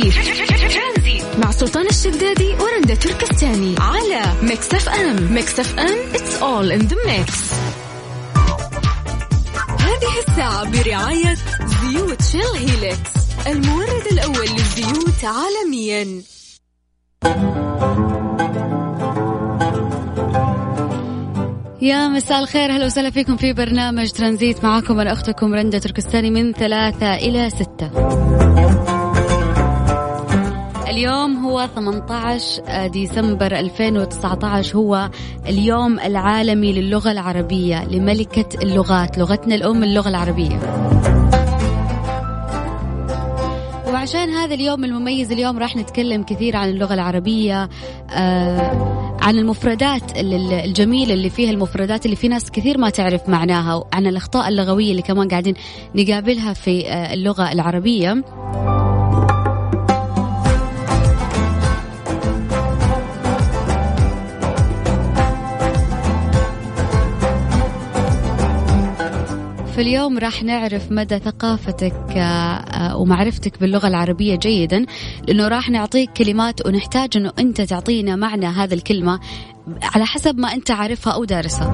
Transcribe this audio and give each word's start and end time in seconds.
ترانزي 0.00 1.22
مع 1.38 1.50
سلطان 1.50 1.86
الشدادي 1.86 2.54
ورندا 2.60 2.94
تركستاني 2.94 3.74
على 3.78 4.22
Mix 4.42 4.74
FM. 4.74 5.32
Mix 5.34 5.60
FM 5.60 5.98
it's 6.12 6.42
all 6.42 6.80
in 6.80 6.88
the 6.88 6.96
mix. 6.96 7.32
هذه 9.80 10.18
الساعة 10.28 10.70
برعاية 10.70 11.36
زيوت 11.66 12.22
Shell 12.22 12.68
Helix 12.68 13.10
المورد 13.46 14.06
الأول 14.12 14.48
للزيوت 14.48 15.24
عالميا. 15.24 16.22
يا 21.82 22.08
مساء 22.08 22.40
الخير 22.40 22.70
أهلا 22.70 22.86
وسهلا 22.86 23.10
فيكم 23.10 23.36
في 23.36 23.52
برنامج 23.52 24.10
ترانزيت. 24.10 24.64
معاكم 24.64 25.00
أنا 25.00 25.12
اختكم 25.12 25.54
رندا 25.54 25.78
تركستاني 25.78 26.30
من 26.30 26.52
ثلاثة 26.52 27.14
إلى 27.14 27.50
ستة. 27.50 28.51
اليوم 30.92 31.36
هو 31.36 31.68
18 31.74 32.86
ديسمبر 32.86 33.58
2019 33.58 34.76
هو 34.76 35.10
اليوم 35.48 36.00
العالمي 36.00 36.72
للغة 36.72 37.10
العربية 37.10 37.84
لملكة 37.84 38.62
اللغات 38.62 39.18
لغتنا 39.18 39.54
الأم 39.54 39.84
اللغة 39.84 40.08
العربية. 40.08 40.58
وعشان 43.86 44.30
هذا 44.30 44.54
اليوم 44.54 44.84
المميز 44.84 45.32
اليوم 45.32 45.58
راح 45.58 45.76
نتكلم 45.76 46.22
كثير 46.22 46.56
عن 46.56 46.68
اللغة 46.68 46.94
العربية 46.94 47.68
آه 48.10 49.18
عن 49.22 49.38
المفردات 49.38 50.02
الجميلة 50.16 51.14
اللي 51.14 51.30
فيها 51.30 51.50
المفردات 51.50 52.04
اللي 52.04 52.16
في 52.16 52.28
ناس 52.28 52.50
كثير 52.50 52.78
ما 52.78 52.90
تعرف 52.90 53.28
معناها 53.28 53.84
عن 53.92 54.06
الأخطاء 54.06 54.48
اللغوية 54.48 54.90
اللي 54.90 55.02
كمان 55.02 55.28
قاعدين 55.28 55.54
نقابلها 55.94 56.52
في 56.52 56.88
آه 56.88 57.14
اللغة 57.14 57.52
العربية. 57.52 58.22
فاليوم 69.76 70.18
راح 70.18 70.42
نعرف 70.42 70.92
مدى 70.92 71.18
ثقافتك 71.18 71.94
آه، 72.16 72.20
آه، 72.20 72.96
ومعرفتك 72.96 73.60
باللغة 73.60 73.88
العربية 73.88 74.36
جيدا 74.36 74.86
لأنه 75.28 75.48
راح 75.48 75.70
نعطيك 75.70 76.10
كلمات 76.10 76.66
ونحتاج 76.66 77.16
أنه 77.16 77.32
أنت 77.38 77.60
تعطينا 77.60 78.16
معنى 78.16 78.46
هذا 78.46 78.74
الكلمة 78.74 79.20
على 79.94 80.06
حسب 80.06 80.38
ما 80.38 80.52
أنت 80.52 80.70
عارفها 80.70 81.12
أو 81.12 81.24
دارسها. 81.24 81.72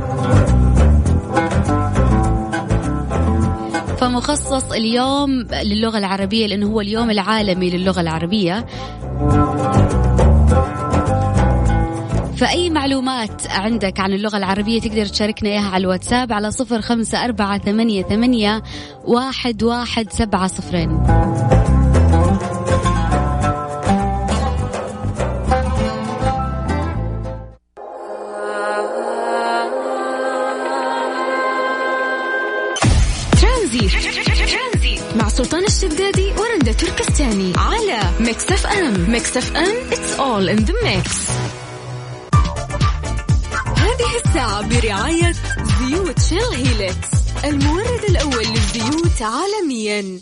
فمخصص 4.00 4.72
اليوم 4.72 5.30
للغة 5.62 5.98
العربية 5.98 6.46
لأنه 6.46 6.66
هو 6.66 6.80
اليوم 6.80 7.10
العالمي 7.10 7.70
للغة 7.70 8.00
العربية. 8.00 8.66
فأي 12.38 12.70
معلومات 12.70 13.46
عندك 13.50 14.00
عن 14.00 14.12
اللغة 14.12 14.36
العربية 14.36 14.80
تقدر 14.80 15.06
تشاركنا 15.06 15.48
إياها 15.48 15.70
على 15.70 15.80
الواتساب 15.80 16.32
على 16.32 16.50
صفر 16.50 16.80
خمسة 16.80 17.24
أربعة 17.24 17.58
ثمانية, 17.58 18.02
ثمانية 18.02 18.62
واحد, 19.04 19.62
واحد 19.62 20.12
سبعة 20.12 20.46
صفرين. 20.46 20.88
مع 35.16 35.28
سلطان 35.28 35.64
الشدادي 35.64 36.32
ورندا 36.38 36.72
تركستاني 36.72 37.52
على 37.56 38.00
Mix 38.20 38.52
FM. 38.52 39.10
Mix 39.10 39.36
FM 39.36 39.90
it's 39.90 40.18
all 40.18 40.48
in 40.48 40.64
the 40.64 40.74
mix. 40.84 41.47
هذه 43.98 44.16
الساعة 44.24 44.68
برعاية 44.68 45.32
زيوت 45.78 46.20
Shell 46.20 46.66
Helix 46.66 47.08
المورد 47.44 48.04
الأول 48.08 48.44
للزيوت 48.46 49.22
عالميا. 49.22 50.20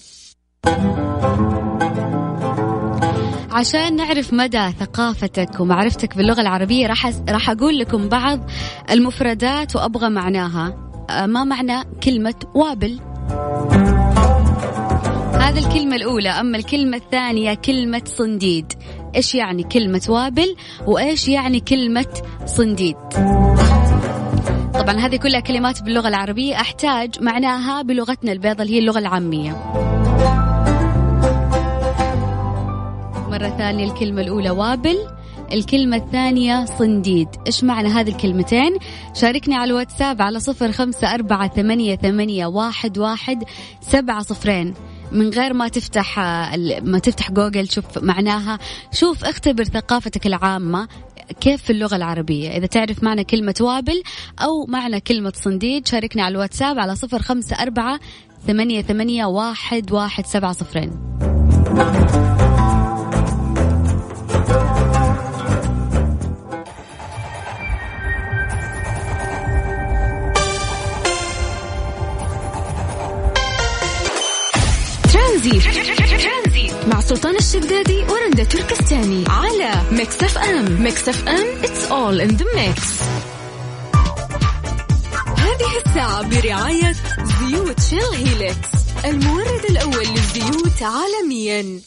عشان 3.51 3.97
نعرف 3.97 4.33
مدى 4.33 4.73
ثقافتك 4.81 5.61
ومعرفتك 5.61 6.17
باللغة 6.17 6.41
العربية 6.41 6.87
راح 6.87 7.13
راح 7.29 7.51
أقول 7.51 7.79
لكم 7.79 8.09
بعض 8.09 8.51
المفردات 8.91 9.77
وأبغى 9.77 10.09
معناها. 10.09 10.91
آه، 11.11 11.27
ما 11.27 11.45
معنى 11.45 11.85
كلمة 12.03 12.35
وابل؟ 12.55 13.01
هذه 15.33 15.67
الكلمة 15.67 15.97
الأولى 15.97 16.29
أما 16.29 16.59
الكلمة 16.59 16.97
الثانية 16.97 17.55
كلمة 17.55 18.03
صنديد. 18.05 18.73
إيش 19.17 19.35
يعني 19.35 19.63
كلمة 19.63 20.03
وابل؟ 20.09 20.57
وإيش 20.87 21.29
يعني 21.29 21.61
كلمة 21.61 22.23
صنديد؟ 22.47 22.97
طبعا 24.87 24.99
هذه 24.99 25.17
كلها 25.17 25.41
كلمات 25.41 25.83
باللغة 25.83 26.09
العربية. 26.09 26.55
أحتاج 26.55 27.23
معناها 27.23 27.83
بلغتنا 27.83 28.33
البيضة 28.33 28.63
اللي 28.63 28.75
هي 28.75 28.79
اللغة 28.79 28.99
العامية. 28.99 29.51
مرة 33.31 33.49
ثانية 33.59 33.93
الكلمة 33.93 34.21
الأولى 34.23 34.51
وابل 34.51 34.97
الكلمة 35.53 35.97
الثانية 35.97 36.65
صنديد. 36.65 37.29
إيش 37.47 37.65
معنى 37.65 37.89
هذه 37.89 38.09
الكلمتين؟ 38.09 38.77
شاركني 39.15 39.55
على 39.55 39.71
الواتساب 39.71 40.23
على 40.23 40.41
صفر 40.41 40.73
خمسة 40.73 41.15
أربعة 41.15 41.49
ثمانية, 41.49 41.97
ثمانية 41.97 42.47
واحد, 42.47 42.99
واحد 42.99 43.45
سبعة 43.81 44.23
صفرين. 44.23 44.75
من 45.13 45.31
غير 45.31 45.53
ما 45.53 45.69
تفتح 45.69 46.19
ما 46.83 46.99
تفتح 47.03 47.31
جوجل 47.31 47.71
شوف 47.71 47.99
معناها. 47.99 48.59
شوف 48.93 49.25
اختبر 49.25 49.65
ثقافتك 49.65 50.27
العامة 50.27 50.89
كيف 51.41 51.63
في 51.63 51.71
اللغة 51.71 51.97
العربية. 51.97 52.57
إذا 52.57 52.67
تعرف 52.67 53.03
معنى 53.03 53.25
كلمة 53.25 53.55
وابل 53.61 54.03
أو 54.43 54.67
معنى 54.67 55.01
كلمة 55.01 55.33
صنديد 55.37 55.87
شاركني 55.87 56.23
على 56.23 56.33
الواتساب 56.33 56.79
على 56.79 56.97
صفر 56.97 57.23
خمسة 57.23 57.57
أربعة 57.57 58.01
ثمانية, 58.47 58.83
ثمانية 58.83 59.25
واحد, 59.25 59.93
واحد 59.93 60.27
سبعة 60.27 60.53
صفرين. 60.53 60.91
ترانزي 75.51 76.71
مع 76.93 77.01
سلطان 77.01 77.37
الشدادي 77.37 78.03
ورندا 78.03 78.45
تركستاني 78.45 79.25
على 79.29 79.83
Mix 79.93 80.23
FM. 80.23 80.83
Mix 80.83 81.09
FM 81.09 81.47
it's 81.63 81.91
all 81.91 82.29
in 82.29 82.37
the 82.37 82.45
mix. 82.45 82.81
هذه 85.39 85.87
الساعة 85.87 86.29
برعاية 86.29 86.93
زيوت 87.25 87.81
Shell 87.81 88.27
Helix 88.27 88.69
المورد 89.05 89.65
الأول 89.71 90.07
للزيوت 90.07 90.83
عالميا. 90.83 91.81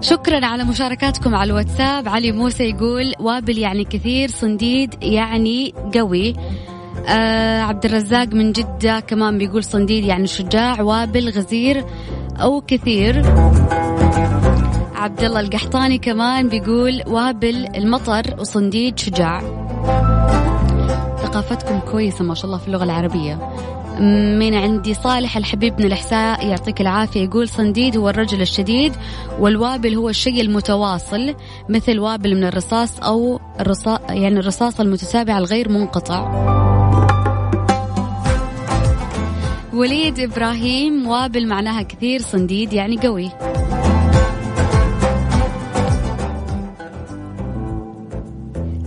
شكرا 0.00 0.46
على 0.46 0.64
مشاركاتكم 0.64 1.34
على 1.34 1.50
الواتساب. 1.50 2.08
علي 2.08 2.32
موسى 2.32 2.64
يقول 2.64 3.12
وابل 3.20 3.58
يعني 3.58 3.84
كثير 3.84 4.30
صنديد 4.30 4.94
يعني 5.02 5.74
قوي. 5.94 6.34
آه 7.08 7.60
عبد 7.60 7.84
الرزاق 7.84 8.28
من 8.28 8.52
جدة 8.52 9.00
كمان 9.00 9.38
بيقول 9.38 9.64
صنديد 9.64 10.04
يعني 10.04 10.26
شجاع 10.26 10.82
وابل 10.82 11.30
غزير 11.30 11.84
أو 12.36 12.60
كثير. 12.60 13.22
عبد 14.94 15.24
الله 15.24 15.40
القحطاني 15.40 15.98
كمان 15.98 16.48
بيقول 16.48 17.02
وابل 17.06 17.68
المطر 17.74 18.34
وصنديد 18.38 18.98
شجاع. 18.98 19.40
ثقافتكم 21.22 21.78
كويسة 21.78 22.24
ما 22.24 22.34
شاء 22.34 22.46
الله 22.46 22.58
في 22.58 22.66
اللغة 22.68 22.84
العربية. 22.84 23.38
من 24.38 24.54
عندي 24.54 24.94
صالح 24.94 25.36
الحبيب 25.36 25.76
بن 25.76 25.84
الإحساء 25.84 26.46
يعطيك 26.46 26.80
العافية 26.80 27.24
يقول 27.24 27.48
صنديد 27.48 27.96
هو 27.96 28.08
الرجل 28.08 28.40
الشديد 28.42 28.92
والوابل 29.40 29.94
هو 29.94 30.08
الشيء 30.08 30.40
المتواصل 30.40 31.34
مثل 31.68 31.98
وابل 31.98 32.36
من 32.36 32.44
الرصاص 32.44 33.00
أو 33.00 33.40
الرصاص 33.60 34.00
يعني 34.08 34.38
الرصاص 34.38 34.80
المتتابع 34.80 35.38
الغير 35.38 35.68
منقطع. 35.68 36.53
وليد 39.74 40.20
إبراهيم 40.20 41.06
وابل 41.06 41.46
معناها 41.46 41.82
كثير 41.82 42.20
صنديد 42.20 42.72
يعني 42.72 42.96
قوي. 42.96 43.30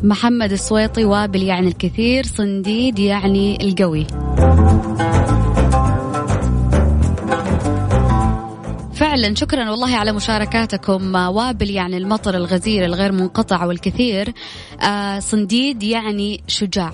محمد 0.03 0.51
السويطي 0.51 1.05
وابل 1.05 1.43
يعني 1.43 1.67
الكثير 1.67 2.25
صنديد 2.25 2.99
يعني 2.99 3.57
القوي. 3.61 4.07
فعلا 8.93 9.35
شكرا 9.35 9.69
والله 9.69 9.95
على 9.95 10.11
مشاركاتكم. 10.11 11.15
وابل 11.15 11.69
يعني 11.69 11.97
المطر 11.97 12.35
الغزير 12.35 12.85
الغير 12.85 13.11
منقطع 13.11 13.65
والكثير. 13.65 14.33
آه 14.81 15.19
صنديد 15.19 15.83
يعني 15.83 16.43
شجاع. 16.47 16.91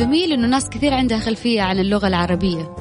الجميل 0.00 0.32
إنه 0.32 0.46
ناس 0.46 0.68
كثير 0.68 0.94
عندها 0.94 1.18
خلفية 1.18 1.62
عن 1.62 1.78
اللغة 1.78 2.08
العربية. 2.08 2.74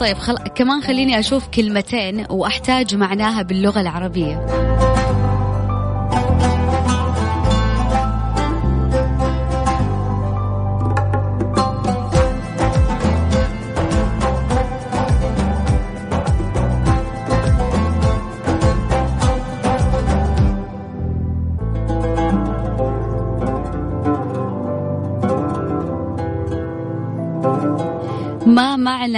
طيب 0.00 0.16
خل... 0.16 0.36
كمان 0.54 0.82
خليني 0.82 1.18
أشوف 1.18 1.48
كلمتين 1.48 2.26
وأحتاج 2.30 2.94
معناها 2.94 3.42
باللغة 3.42 3.80
العربية. 3.80 4.46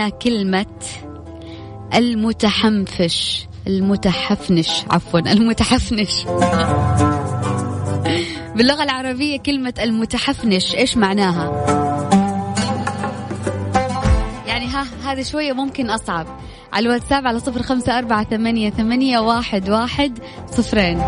كلمة 0.06 0.66
المتحنفش 1.94 3.46
المتحفنش 3.66 4.84
عفوا 4.90 5.20
المتحفنش. 5.20 6.24
باللغة 8.56 8.82
العربية 8.82 9.38
كلمة 9.38 9.74
المتحفنش 9.82 10.74
إيش 10.74 10.96
معناها؟ 10.96 11.44
يعني 14.46 14.66
ها 14.66 14.86
هذا 15.04 15.22
شوية 15.22 15.52
ممكن 15.52 15.90
أصعب. 15.90 16.26
على 16.72 16.86
الواتساب 16.86 17.26
على 17.26 17.40
صفر 17.40 17.62
خمسة 17.62 17.98
أربعة 17.98 18.24
ثمانية, 18.24 18.70
ثمانية 18.70 19.18
واحد, 19.18 19.70
واحد 19.70 20.18
صفرين. 20.46 21.00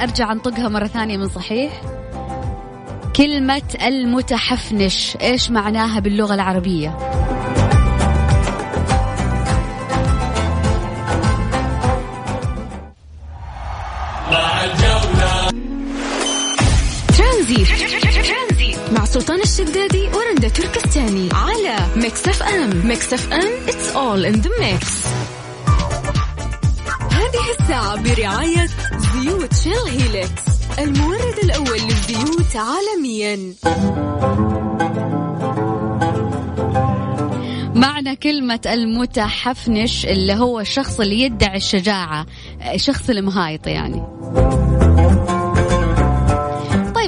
أرجع 0.00 0.32
أنطقها 0.32 0.68
مرة 0.68 0.86
ثانية 0.86 1.16
من 1.16 1.28
صحيح. 1.28 1.99
كلمة 3.16 3.62
المتحفنش 3.82 5.16
إيش 5.20 5.50
معناها 5.50 6.00
باللغة 6.00 6.34
العربية؟ 6.34 6.96
مع 18.92 19.04
سلطان 19.04 19.40
الشدادي 19.40 20.08
ورندا 20.08 20.48
تركستاني 20.48 21.28
على 21.32 21.76
Mix 21.96 22.28
FM. 22.28 22.86
Mix 22.86 23.12
FM 23.12 23.66
it's 23.66 23.94
all 23.94 24.34
in 24.34 24.42
the 24.42 24.50
mix. 24.60 24.86
هذه 27.12 27.60
الساعة 27.60 28.02
برعاية 28.02 28.66
زيوت 28.98 29.54
شيل 29.54 30.00
هيلكس 30.00 30.59
المورد 30.78 31.38
الأول 31.44 31.78
للزيوت 31.78 32.56
عالميا. 32.56 33.54
معنى 37.74 38.16
كلمة 38.16 38.60
المتحفنش 38.66 40.06
اللي 40.06 40.34
هو 40.34 40.60
الشخص 40.60 41.00
اللي 41.00 41.20
يدعي 41.20 41.56
الشجاعة 41.56 42.26
الشخص 42.74 43.10
المهايط 43.10 43.66
يعني. 43.66 44.02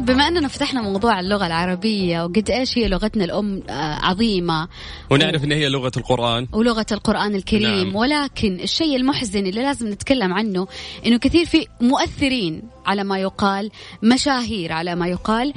طيب 0.02 0.16
بما 0.16 0.28
أننا 0.28 0.48
فتحنا 0.48 0.82
موضوع 0.82 1.20
اللغة 1.20 1.46
العربية 1.46 2.24
وقد 2.24 2.50
إيش 2.50 2.78
هي 2.78 2.88
لغتنا 2.88 3.24
الأم 3.24 3.62
آه، 3.70 3.98
عظيمة؟ 4.02 4.68
ونعرف 5.10 5.44
إن 5.44 5.52
هي 5.52 5.68
لغة 5.68 5.92
القرآن. 5.96 6.48
ولغة 6.52 6.86
القرآن 6.92 7.34
الكريم. 7.34 7.86
نعم. 7.86 7.96
ولكن 7.96 8.60
الشيء 8.60 8.96
المحزن 8.96 9.46
اللي 9.46 9.62
لازم 9.62 9.88
نتكلم 9.88 10.32
عنه 10.32 10.66
إنه 11.06 11.18
كثير 11.18 11.44
في 11.44 11.66
مؤثرين 11.80 12.62
على 12.86 13.04
ما 13.04 13.18
يقال 13.18 13.70
مشاهير 14.02 14.72
على 14.72 14.94
ما 14.94 15.08
يقال. 15.08 15.52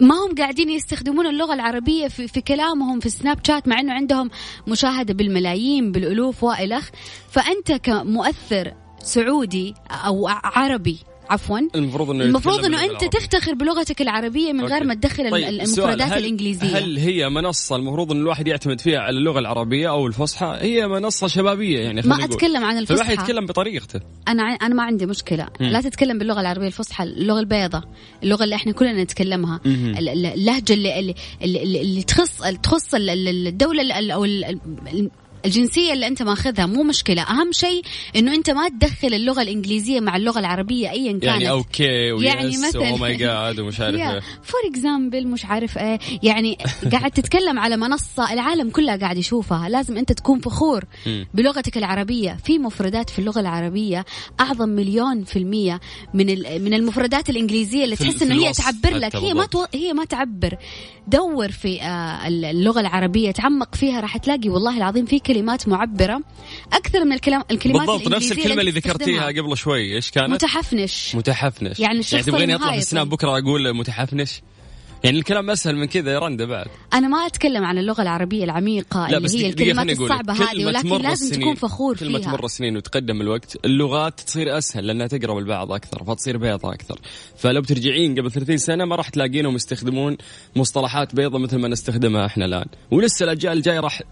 ما 0.00 0.14
هم 0.14 0.34
قاعدين 0.38 0.70
يستخدمون 0.70 1.26
اللغة 1.26 1.54
العربية 1.54 2.08
في, 2.08 2.28
في 2.28 2.40
كلامهم 2.40 3.00
في 3.00 3.08
سناب 3.08 3.38
شات 3.46 3.68
مع 3.68 3.80
إنه 3.80 3.92
عندهم 3.92 4.30
مشاهدة 4.68 5.14
بالملايين 5.14 5.92
بالألوف 5.92 6.44
والخ 6.44 6.88
فأنت 7.30 7.72
كمؤثر 7.72 8.72
سعودي 9.02 9.74
أو 9.90 10.28
عربي 10.28 10.98
عفوا. 11.30 11.58
المفروض 11.74 12.10
إنه 12.10 12.24
المفروض 12.24 12.64
إنه 12.64 12.84
أنت 12.84 13.04
تفتخر 13.04 13.54
بلغتك 13.54 14.02
العربية 14.02 14.52
من 14.52 14.64
غير 14.64 14.84
ما 14.84 14.94
تدخل 14.94 15.30
طيب 15.30 15.48
المفردات 15.48 16.12
هل 16.12 16.18
الإنجليزية. 16.18 16.78
هل 16.78 16.98
هي 16.98 17.28
منصة 17.28 17.76
المفروض 17.76 18.12
إن 18.12 18.20
الواحد 18.20 18.48
يعتمد 18.48 18.80
فيها 18.80 18.98
على 18.98 19.18
اللغة 19.18 19.38
العربية 19.38 19.88
أو 19.88 20.06
الفصحى 20.06 20.58
هي 20.60 20.88
منصة 20.88 21.26
شبابية 21.26 21.78
يعني 21.78 22.02
ما 22.04 22.16
نقول. 22.16 22.32
أتكلم 22.32 22.64
عن 22.64 22.78
الفصحى. 22.78 22.94
الواحد 22.94 23.18
يتكلم 23.18 23.46
بطريقته. 23.46 24.00
أنا 24.28 24.42
أنا 24.42 24.74
ما 24.74 24.82
عندي 24.82 25.06
مشكلة. 25.06 25.48
م. 25.60 25.64
لا 25.64 25.80
تتكلم 25.80 26.18
باللغة 26.18 26.40
العربية 26.40 26.66
الفصحى 26.66 27.04
اللغة 27.04 27.40
البيضاء 27.40 27.82
اللغة 28.22 28.44
اللي 28.44 28.54
إحنا 28.54 28.72
كلنا 28.72 29.02
نتكلمها. 29.02 29.60
اللهجة 29.66 30.72
اللي 30.72 30.98
اللي, 30.98 31.14
اللي, 31.42 31.80
اللي 31.80 32.02
تخص 32.02 32.42
تخص 32.62 32.94
الدولة 32.94 34.14
أو 34.14 34.24
الجنسية 35.44 35.92
اللي 35.92 36.06
أنت 36.06 36.22
ماخذها 36.22 36.66
مو 36.66 36.82
مشكلة. 36.82 37.22
أهم 37.22 37.52
شيء 37.52 37.82
إنه 38.16 38.34
أنت 38.34 38.50
ما 38.50 38.68
تدخل 38.68 39.14
اللغة 39.14 39.42
الإنجليزية 39.42 40.00
مع 40.00 40.16
اللغة 40.16 40.38
العربية 40.38 40.90
ايا 40.90 41.10
كانت. 41.12 41.24
يعني 41.24 41.50
okay 41.50 42.12
yes 42.12 42.24
يعني 42.24 42.48
مثلا 42.48 42.90
oh 42.90 42.96
my 42.96 43.16
God 43.16 43.60
ومش 43.60 43.80
عارف 43.80 44.00
إيه. 44.00 44.20
for 44.20 44.60
example 44.70 45.26
مش 45.26 45.44
عارف 45.44 45.78
إيه. 45.78 45.98
يعني 46.22 46.58
قاعد 46.92 47.10
تتكلم 47.10 47.58
على 47.58 47.76
منصة 47.76 48.32
العالم 48.32 48.70
كلها 48.70 48.96
قاعد 48.96 49.16
يشوفها. 49.16 49.68
لازم 49.68 49.96
أنت 49.96 50.12
تكون 50.12 50.40
فخور 50.40 50.84
بلغتك 51.34 51.78
العربية. 51.78 52.38
في 52.44 52.58
مفردات 52.58 53.10
في 53.10 53.18
اللغة 53.18 53.40
العربية 53.40 54.04
أعظم 54.40 54.68
مليون 54.68 55.24
في 55.24 55.38
المية 55.38 55.80
من 56.14 56.26
من 56.62 56.74
المفردات 56.74 57.30
الإنجليزية 57.30 57.84
اللي 57.84 57.96
تحس 57.96 58.22
إنه 58.22 58.34
هي 58.34 58.52
تعبر 58.52 58.96
لك. 58.96 59.16
هي 59.16 59.34
ما 59.34 59.46
تو... 59.46 59.64
هي 59.74 59.92
ما 59.92 60.04
تعبر. 60.04 60.56
دور 61.08 61.50
في 61.50 61.82
آه، 61.82 62.28
اللغة 62.28 62.80
العربية 62.80 63.30
تعمق 63.30 63.74
فيها 63.74 64.00
راح 64.00 64.16
تلاقي 64.16 64.48
والله 64.48 64.76
العظيم 64.76 65.06
في 65.06 65.18
كلمات 65.34 65.68
معبرة 65.68 66.20
أكثر 66.72 67.04
من 67.04 67.12
الكلام 67.12 67.42
الكلمات 67.50 67.88
بالضبط 67.88 68.08
نفس 68.08 68.32
الكلمة 68.32 68.60
اللي 68.60 68.70
ذكرتيها 68.70 69.26
قبل 69.26 69.56
شوي. 69.56 69.94
إيش 69.96 70.10
كانت؟ 70.10 70.30
متحفنش. 70.30 71.14
متحفنش. 71.14 71.80
يعني 71.80 71.98
الشخص 71.98 72.12
يعني 72.12 72.24
تبغيني 72.24 72.54
أطلع 72.54 72.72
في 72.72 72.78
السناب 72.78 73.08
بكرة 73.08 73.38
أقول 73.38 73.76
متحفنش؟ 73.76 74.40
يعني 75.04 75.18
الكلام 75.18 75.50
أسهل 75.50 75.76
من 75.76 75.84
كذا 75.84 76.12
يا 76.12 76.18
رندا 76.18 76.44
بعد. 76.44 76.66
أنا 76.94 77.08
ما 77.08 77.26
أتكلم 77.26 77.64
عن 77.64 77.78
اللغة 77.78 78.02
العربية 78.02 78.44
العميقة 78.44 79.06
اللي 79.06 79.44
هي 79.44 79.48
الكلمات 79.48 79.90
الصعبة 79.90 80.32
هذه 80.32 80.66
ولكن 80.66 80.88
لازم 80.88 81.26
السنين. 81.26 81.40
تكون 81.40 81.54
فخور 81.54 81.96
فيها 81.96 82.08
كل 82.08 82.12
ما 82.12 82.18
تمر 82.18 82.44
السنين 82.44 82.76
وتقدم 82.76 83.20
الوقت 83.20 83.56
اللغات 83.64 84.20
تصير 84.20 84.58
أسهل 84.58 84.86
لأنها 84.86 85.06
تقرب 85.06 85.38
البعض 85.38 85.72
أكثر 85.72 86.04
فتصير 86.04 86.36
بيضة 86.36 86.74
أكثر. 86.74 87.00
فلو 87.36 87.60
بترجعين 87.60 88.20
قبل 88.20 88.30
30 88.30 88.56
سنة 88.56 88.84
ما 88.84 88.96
راح 88.96 89.08
تلاقينهم 89.08 89.54
يستخدمون 89.54 90.16
مصطلحات 90.56 91.14
بيضة 91.14 91.38
مثل 91.38 91.58
ما 91.58 91.68
نستخدمها 91.68 92.26
إحنا 92.26 92.44
الآن. 92.44 92.66
ولسه 92.90 93.24
الأجيال 93.24 93.56
الجاية 93.56 93.80
راح 93.80 94.02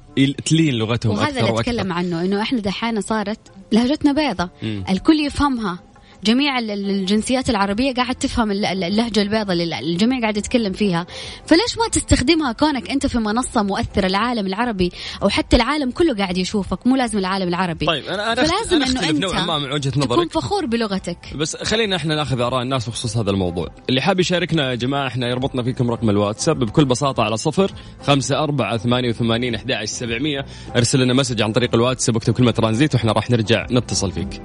تلين 0.45 0.75
لغتهم 0.75 1.19
وهذا 1.19 1.29
أكثر 1.29 1.49
اللي 1.49 1.61
أتكلم 1.61 1.93
عنه 1.93 2.21
إنه 2.21 2.43
إحنا 2.43 2.61
دحين 2.61 3.01
صارت 3.01 3.41
لهجتنا 3.73 4.13
بيضة. 4.13 4.51
الكل 4.91 5.21
يفهمها. 5.27 5.79
جميع 6.25 6.59
الجنسيات 6.59 7.51
العربية 7.51 7.95
قاعد 7.95 8.15
تفهم 8.15 8.51
اللهجة 8.53 9.23
البيضاء 9.23 9.53
اللي 9.53 9.79
الجميع 9.79 10.21
قاعد 10.21 10.37
يتكلم 10.37 10.73
فيها. 10.73 11.07
فليش 11.47 11.79
ما 11.79 11.89
تستخدمها 11.93 12.53
كونك 12.53 12.91
أنت 12.91 13.07
في 13.07 13.19
منصة 13.19 13.63
مؤثرة؟ 13.63 14.07
العالم 14.07 14.47
العربي 14.47 14.93
أو 15.23 15.29
حتى 15.29 15.57
العالم 15.57 15.91
كله 15.91 16.15
قاعد 16.17 16.39
يشوفك 16.39 16.87
مو 16.87 16.97
لازم 16.97 17.19
العالم 17.19 17.49
العربي. 17.49 17.87
طيب 17.87 18.05
أنا 18.05 18.33
أنا 18.33 18.45
فلازم 18.45 18.83
أنا 18.83 19.11
أنه 19.11 19.31
أنت 19.31 19.49
ما 19.49 19.59
من 19.59 19.73
وجهة 19.73 19.93
نظرك. 19.97 20.11
تكون 20.11 20.29
فخور 20.29 20.67
بلغتك. 20.67 21.19
بس 21.37 21.57
خلينا 21.57 21.97
إحنا 21.97 22.15
نأخذ 22.15 22.41
آراء 22.41 22.63
الناس 22.63 22.89
بخصوص 22.89 23.17
هذا 23.17 23.31
الموضوع. 23.31 23.69
اللي 23.89 24.01
حاب 24.01 24.21
يشاركنا 24.21 24.71
يا 24.71 24.75
جماعة 24.75 25.07
إحنا 25.07 25.29
يربطنا 25.29 25.63
فيكم 25.63 25.91
رقم 25.91 26.11
الواتساب 26.11 26.59
بكل 26.59 26.85
بساطة 26.85 27.23
على 27.23 27.37
صفر 27.37 27.73
خمسة 28.03 28.43
أربعة 28.43 28.77
ثمانية 28.77 29.09
وثمانين 29.09 29.55
أحد 29.55 29.85
سبعمية. 29.85 30.47
أرسل 30.77 31.01
لنا 31.01 31.15
مسج 31.15 31.43
عن 31.43 31.53
طريق 31.53 31.75
الواتساب 31.75 32.15
واكتب 32.15 32.35
كلمة 32.35 32.51
ترانزيت 32.51 32.95
وإحنا 32.95 33.13
راح 33.13 33.31
نرجع 33.31 33.67
نتصل 33.71 34.13
فيك. 34.13 34.43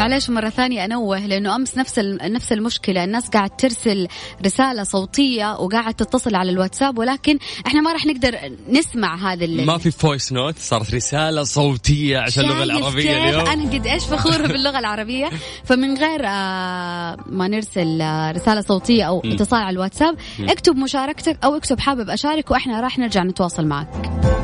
معلش 0.00 0.30
مرة 0.30 0.48
ثانية 0.48 0.84
أنوه 0.84 1.26
لأنه 1.26 1.56
أمس 1.56 1.78
نفس 1.78 1.98
نفس 2.22 2.52
المشكلة. 2.52 3.04
الناس 3.04 3.28
قاعد 3.28 3.50
ترسل 3.56 4.08
رسالة 4.44 4.82
صوتية 4.82 5.52
وقاعد 5.52 5.94
تتصل 5.94 6.34
على 6.34 6.50
الواتساب 6.50 6.98
ولكن 6.98 7.38
إحنا 7.66 7.80
ما 7.80 7.92
راح 7.92 8.06
نقدر 8.06 8.38
نسمع 8.68 9.32
هذا 9.32 9.44
اللي 9.44 9.64
ما 9.64 9.78
في 9.78 9.90
voice 9.90 10.32
note 10.32 10.58
صارت 10.58 10.94
رسالة 10.94 11.44
صوتية 11.44 12.18
عشان 12.18 12.44
اللغة 12.44 12.62
العربية 12.62 13.28
اليوم. 13.28 13.46
أنا 13.46 13.70
قد 13.70 13.86
إيش 13.86 14.04
فخورة 14.04 14.46
باللغة 14.46 14.78
العربية. 14.78 15.30
فمن 15.64 15.96
غير 15.96 16.26
آه 16.26 17.16
ما 17.26 17.48
نرسل 17.48 18.00
آه 18.00 18.32
رسالة 18.32 18.60
صوتية 18.60 19.04
أو 19.04 19.22
اتصال 19.24 19.62
على 19.62 19.74
الواتساب 19.74 20.16
اكتب 20.40 20.76
مشاركتك 20.76 21.38
أو 21.44 21.56
اكتب 21.56 21.80
حابب 21.80 22.10
أشارك 22.10 22.50
وإحنا 22.50 22.80
راح 22.80 22.98
نرجع 22.98 23.22
نتواصل 23.22 23.66
معك. 23.66 24.39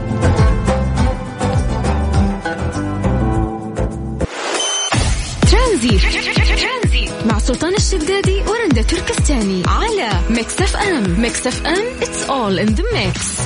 ترانزي 5.76 7.08
مع 7.26 7.38
سلطان 7.38 7.74
الشدادي 7.74 8.40
ورندا 8.40 8.82
تركستاني 8.82 9.62
على 9.66 10.08
Mix 10.30 10.60
FM 10.60 11.20
Mix 11.20 11.46
FM 11.46 11.84
it's 12.00 12.30
all 12.30 12.66
in 12.66 12.76
the 12.76 12.82
mix. 12.82 13.40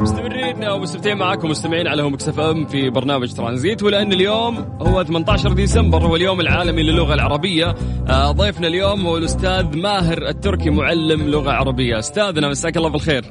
مستمرين 0.00 0.64
ومستمتعين 0.64 1.16
معاكم 1.16 1.50
مستمعين 1.50 1.88
على 1.88 2.02
Mix 2.02 2.14
FM 2.14 2.66
في 2.66 2.90
برنامج 2.90 3.32
ترانزيت. 3.32 3.82
ولأن 3.82 4.12
اليوم 4.12 4.78
هو 4.80 5.04
18 5.04 5.52
ديسمبر 5.52 6.06
هو 6.06 6.16
اليوم 6.16 6.40
العالمي 6.40 6.82
للغة 6.82 7.14
العربية. 7.14 7.74
آه، 8.08 8.32
ضيفنا 8.32 8.66
اليوم 8.66 9.06
هو 9.06 9.16
الأستاذ 9.16 9.76
ماهر 9.76 10.28
التركي 10.28 10.70
معلم 10.70 11.30
لغة 11.30 11.50
عربية. 11.50 11.98
أستاذنا 11.98 12.48
مساك 12.48 12.76
الله 12.76 12.88
بالخير. 12.88 13.24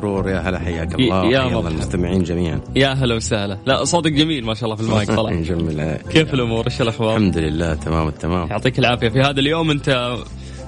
سرور 0.00 0.28
يا 0.28 0.38
هلا 0.38 0.58
حياك 0.58 0.94
الله. 0.94 1.24
يا 1.30 1.46
الله 1.46 1.68
المستمعين 1.68 2.22
جميعا. 2.22 2.60
يا 2.76 2.88
هلا 2.88 3.14
وسهلا. 3.14 3.58
لا 3.66 3.84
صوتك 3.84 4.12
جميل 4.12 4.44
ما 4.44 4.54
شاء 4.54 4.64
الله 4.64 4.76
في 4.76 4.82
المايك 4.82 5.08
طلع. 5.18 5.30
نجمل 5.32 5.98
كيف 6.10 6.34
الأمور؟ 6.34 6.64
إيش 6.66 6.82
الأخبار؟ 6.82 7.16
الحمد 7.16 7.38
لله 7.38 7.74
تمام 7.74 8.08
التمام. 8.08 8.48
يعطيك 8.50 8.78
العافية. 8.78 9.08
في 9.08 9.20
هذا 9.20 9.40
اليوم 9.40 9.70
أنت 9.70 10.16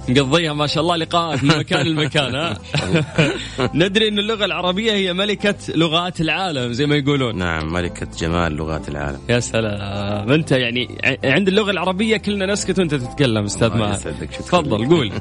مقضيها 0.08 0.52
ما 0.52 0.66
شاء 0.66 0.82
الله 0.82 0.96
لقاءات 0.96 1.44
من 1.44 1.58
مكان 1.58 1.86
لمكان 1.96 2.34
ها؟ 2.34 2.58
ندري 3.74 4.08
إن 4.08 4.18
اللغة 4.18 4.44
العربية 4.44 4.92
هي 4.92 5.12
ملكة 5.12 5.54
لغات 5.74 6.20
العالم 6.20 6.72
زي 6.72 6.86
ما 6.86 6.96
يقولون. 6.96 7.38
نعم 7.38 7.72
ملكة 7.72 8.06
جمال 8.18 8.52
لغات 8.52 8.88
العالم. 8.88 9.18
يا 9.28 9.40
سلام. 9.40 10.32
أنت 10.32 10.52
يعني 10.52 10.98
عند 11.24 11.48
اللغة 11.48 11.70
العربية 11.70 12.16
كلنا 12.16 12.46
نسكت 12.46 12.78
وأنت 12.78 12.94
تتكلم 12.94 13.44
أستاذ 13.44 13.74
ماهر. 13.74 13.96
تفضل 14.38 14.88
قول. 14.88 15.12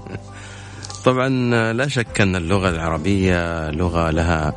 طبعا 1.06 1.30
لا 1.74 1.88
شك 1.88 2.22
أن 2.22 2.36
اللغة 2.36 2.70
العربية 2.70 3.70
لغة 3.72 4.10
لها 4.10 4.54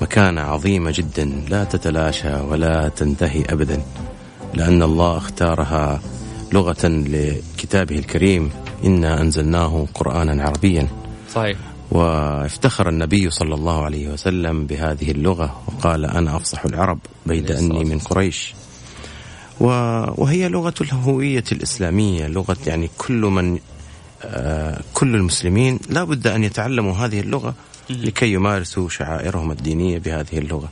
مكانة 0.00 0.40
عظيمة 0.40 0.92
جدا 0.94 1.24
لا 1.48 1.64
تتلاشى 1.64 2.34
ولا 2.34 2.88
تنتهي 2.88 3.44
ابدا 3.50 3.82
لأن 4.54 4.82
الله 4.82 5.16
اختارها 5.16 6.00
لغة 6.52 6.86
لكتابه 6.88 7.98
الكريم 7.98 8.50
إنا 8.84 9.20
أنزلناه 9.20 9.86
قرآنا 9.94 10.42
عربيا. 10.42 10.88
صحيح. 11.34 11.58
وافتخر 11.90 12.88
النبي 12.88 13.30
صلى 13.30 13.54
الله 13.54 13.84
عليه 13.84 14.08
وسلم 14.08 14.66
بهذه 14.66 15.10
اللغة 15.10 15.62
وقال 15.66 16.04
أنا 16.04 16.36
أفصح 16.36 16.64
العرب 16.64 16.98
بيد 17.26 17.50
أني 17.50 17.84
من 17.84 17.98
قريش. 17.98 18.54
وهي 19.60 20.48
لغة 20.48 20.74
الهوية 20.80 21.44
الإسلامية 21.52 22.26
لغة 22.26 22.56
يعني 22.66 22.90
كل 22.98 23.20
من 23.20 23.58
كل 24.94 25.14
المسلمين 25.14 25.78
لا 25.90 26.04
بد 26.04 26.26
أن 26.26 26.44
يتعلموا 26.44 26.94
هذه 26.94 27.20
اللغة 27.20 27.54
لكي 27.90 28.32
يمارسوا 28.32 28.88
شعائرهم 28.88 29.50
الدينية 29.50 29.98
بهذه 29.98 30.38
اللغة. 30.38 30.68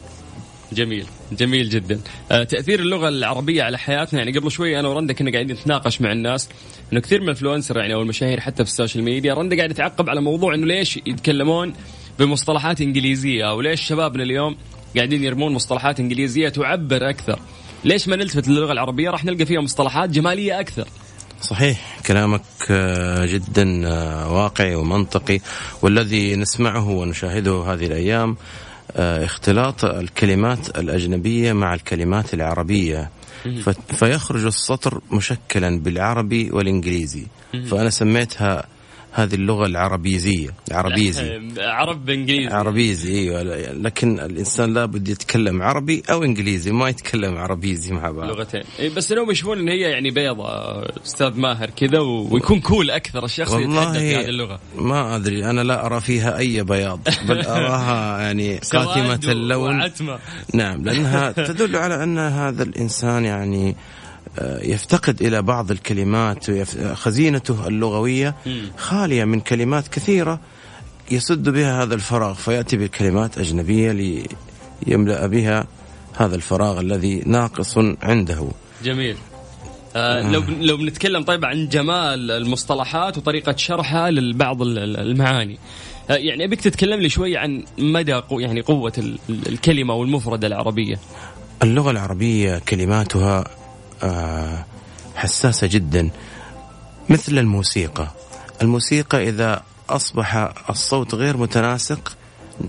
جميل. 0.73 1.07
جميل 1.33 1.69
جدا. 1.69 2.01
آه 2.31 2.45
تأثير 2.45 2.81
اللغة 2.81 3.09
العربية 3.09 3.63
على 3.63 3.79
حياتنا 3.79 4.19
يعني 4.19 4.39
قبل 4.39 4.51
شوي 4.51 4.81
أنا 4.81 4.89
ورندا 4.89 5.13
كنا 5.13 5.33
قاعدين 5.33 5.57
نتناقش 5.57 6.01
مع 6.01 6.13
الناس 6.13 6.49
إنه 6.93 7.01
كثير 7.01 7.19
من 7.19 7.25
ال 7.25 7.30
influencer 7.30 7.77
يعني 7.77 7.95
أو 7.95 8.03
المشاهير 8.03 8.41
حتى 8.41 8.65
في 8.65 8.71
السوشيال 8.71 9.05
ميديا 9.05 9.35
رندا 9.35 9.57
قاعد 9.57 9.75
تعقب 9.75 10.11
على 10.11 10.21
موضوع 10.21 10.55
إنه 10.55 10.67
ليش 10.67 10.97
يتكلمون 10.97 11.75
بمصطلحات 12.19 12.81
إنجليزية 12.81 13.51
أو 13.51 13.61
ليش 13.61 13.81
شبابنا 13.81 14.23
اليوم 14.23 14.57
قاعدين 14.97 15.25
يرمون 15.25 15.53
مصطلحات 15.53 16.01
إنجليزية 16.01 16.49
تعبر 16.49 17.11
أكثر. 17.11 17.39
ليش 17.85 18.09
ما 18.09 18.17
نلتفت 18.17 18.49
للغة 18.49 18.73
العربية؟ 18.73 19.11
راح 19.11 19.25
نلقى 19.25 19.47
فيها 19.47 19.61
مصطلحات 19.61 20.11
جمالية 20.11 20.61
أكثر. 20.61 20.89
صحيح 21.43 22.01
كلامك 22.07 22.43
آه، 22.71 23.27
جدا 23.27 23.89
آه، 23.89 24.33
واقعي 24.33 24.75
ومنطقي 24.75 25.41
والذي 25.83 26.37
نسمعه 26.37 26.89
ونشاهده 26.89 27.63
هذه 27.63 27.87
الأيام 27.87 28.37
آه، 28.97 29.25
اختلاط 29.25 29.85
الكلمات 29.85 30.79
الأجنبية 30.79 31.53
مع 31.53 31.75
الكلمات 31.75 32.35
العربية. 32.35 33.11
فيخرج 33.89 34.45
السطر 34.45 35.01
مشكلا 35.11 35.81
بالعربي 35.81 36.51
والإنجليزي. 36.51 37.27
فأنا 37.71 37.91
سميتها 37.91 38.65
هذه 39.13 39.35
اللغة 39.35 39.67
العربيزية. 39.67 40.49
عربيزي. 40.73 41.41
عرب 41.59 42.11
انجليزي 42.11 42.55
عربيزي 42.55 43.19
أيوه 43.19 43.43
لكن 43.73 44.21
الإنسان 44.21 44.75
لابد 44.75 45.09
يتكلم 45.09 45.63
عربي 45.63 46.03
أو 46.11 46.25
إنجليزي 46.25 46.73
ما 46.73 46.89
يتكلم 46.89 47.39
عربيزي 47.39 47.93
مع 47.93 48.11
بعض. 48.11 48.29
لغتين. 48.29 48.63
بس 48.97 49.13
انهم 49.13 49.31
يشوفون 49.31 49.59
إن 49.59 49.69
هي 49.69 49.81
يعني 49.81 50.11
بيضة 50.11 50.49
أستاذ 51.05 51.41
ماهر 51.41 51.71
كذا 51.71 52.01
ويكون 52.01 52.61
كول 52.61 52.91
أكثر 52.91 53.25
الشخص 53.25 53.53
يتحدث 53.53 53.97
هذه 53.97 54.25
اللغة. 54.25 54.61
ما 54.77 55.17
أدري 55.17 55.51
أنا 55.51 55.61
لا 55.61 55.87
أرى 55.87 56.01
فيها 56.01 56.39
أي 56.39 56.63
بياض 56.63 57.01
بل 57.29 57.41
أراها 57.57 58.21
يعني 58.21 58.57
قاتمة 58.73 59.21
اللون. 59.33 59.81
وعتمة. 59.81 60.19
نعم 60.55 60.83
لأنها 60.83 61.33
تدل 61.33 61.77
على 61.77 62.03
أن 62.03 62.19
هذا 62.19 62.63
الإنسان 62.63 63.25
يعني 63.25 63.77
يفتقد 64.63 65.23
إلى 65.23 65.43
بعض 65.43 65.71
الكلمات 65.71 66.51
خزينته 66.95 67.69
اللغوية 67.69 68.35
خالية 68.77 69.25
من 69.25 69.41
كلمات 69.41 69.89
كثيرة 69.89 70.41
يسد 71.11 71.49
بها 71.49 71.83
هذا 71.83 71.95
الفراغ 71.95 72.35
فيأتي 72.35 72.77
بكلمات 72.77 73.39
أجنبية 73.39 73.93
ليملأ 74.87 75.27
بها 75.27 75.67
هذا 76.17 76.35
الفراغ 76.35 76.81
الذي 76.81 77.23
ناقص 77.27 77.79
عنده. 78.03 78.49
جميل. 78.85 79.17
آه 79.97 80.31
لو 80.31 80.43
لو 80.61 80.77
بنتكلم 80.77 81.23
طيب 81.23 81.45
عن 81.45 81.69
جمال 81.69 82.31
المصطلحات 82.31 83.19
وطريقة 83.19 83.57
شرحها 83.57 84.11
لبعض 84.11 84.63
المعاني. 84.63 85.59
آه 86.11 86.15
يعني 86.15 86.45
أبيك 86.45 86.61
تتكلم 86.61 87.01
لي 87.01 87.09
شوي 87.09 87.37
عن 87.37 87.65
مدى 87.79 88.21
يعني 88.31 88.61
قوة 88.61 88.93
الكلمة 89.29 89.95
والمفردة 89.95 90.47
العربية. 90.47 90.99
اللغة 91.63 91.91
العربية 91.91 92.59
كلماتها 92.69 93.39
آه، 93.41 93.62
حساسة 95.15 95.67
جدا. 95.67 96.11
مثل 97.09 97.39
الموسيقى. 97.39 98.09
الموسيقى 98.63 99.29
إذا 99.29 99.63
أصبح 99.89 100.53
الصوت 100.71 101.15
غير 101.15 101.37
متناسق 101.37 102.17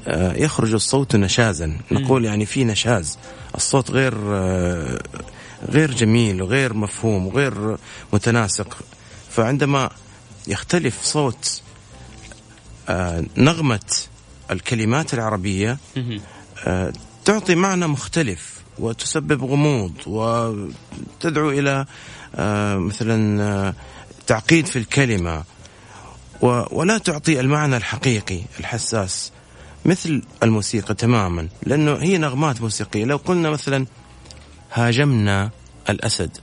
آه، 0.08 0.34
يخرج 0.34 0.74
الصوت 0.74 1.16
نشازا. 1.16 1.78
نقول 1.92 2.26
يعني 2.26 2.46
في 2.46 2.64
نشاز. 2.64 3.18
الصوت 3.56 3.92
غير 3.92 4.14
آه، 4.18 5.02
غير 5.70 5.92
جميل 5.92 6.42
وغير 6.42 6.74
مفهوم 6.74 7.28
وغير 7.28 7.78
متناسق. 8.14 8.78
فعندما 9.30 9.90
يختلف 10.48 11.04
صوت 11.04 11.62
نغمة 13.38 13.80
الكلمات 14.52 15.14
العربية 15.14 15.78
تعطي 17.26 17.56
معنى 17.56 17.88
مختلف. 17.88 18.63
وتسبب 18.80 19.44
غموض 19.44 19.94
وتدعو 20.08 21.50
إلى 21.50 21.86
آه، 22.36 22.78
مثلا 22.78 23.44
آه، 23.44 23.74
تعقيد 24.28 24.66
في 24.66 24.80
الكلمة 24.80 25.44
ولا 26.72 26.98
تعطي 26.98 27.40
المعنى 27.40 27.78
الحقيقي 27.78 28.42
الحساس 28.60 29.32
مثل 29.86 30.22
الموسيقى 30.44 30.94
تماما 30.94 31.48
لأنه 31.64 31.94
هي 31.94 32.18
نغمات 32.18 32.62
موسيقية. 32.62 33.06
لو 33.06 33.18
قلنا 33.18 33.50
مثلا 33.50 33.86
هاجمنا 34.74 35.50
الأسد 35.90 36.38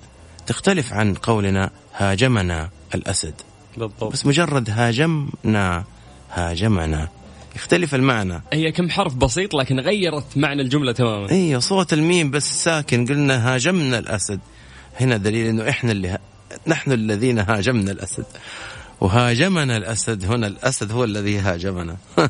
تختلف 0.46 0.92
عن 0.92 1.14
قولنا 1.14 1.70
هاجمنا 1.96 2.70
الأسد. 2.94 3.34
بالضبط. 3.76 4.12
بس 4.12 4.26
مجرد 4.26 4.70
هاجمنا 4.70 5.84
هاجمنا. 6.30 7.08
يختلف 7.56 7.94
المعنى. 7.94 8.42
هي 8.52 8.72
كم 8.72 8.90
حرف 8.90 9.14
بسيط 9.14 9.54
لكن 9.54 9.80
غيرت 9.80 10.36
معنى 10.36 10.62
الجملة 10.62 10.92
تماما. 10.92 11.30
اي 11.30 11.60
صوت 11.60 11.92
الميم 11.92 12.30
بس 12.30 12.64
ساكن 12.64 13.06
قلنا 13.06 13.54
هاجمنا 13.54 13.98
الأسد. 13.98 14.40
هنا 15.00 15.16
دليل 15.16 15.46
أنه 15.46 15.68
إحنا 15.68 15.92
اللي 15.92 16.08
ها... 16.08 16.18
نحن 16.66 16.92
الذين 16.92 17.38
هاجمنا 17.38 17.92
الأسد. 17.92 18.24
وهاجمنا 19.00 19.76
الأسد 19.76 20.24
هنا 20.24 20.46
الأسد 20.46 20.92
هو 20.92 21.04
الذي 21.04 21.38
هاجمنا. 21.38 21.96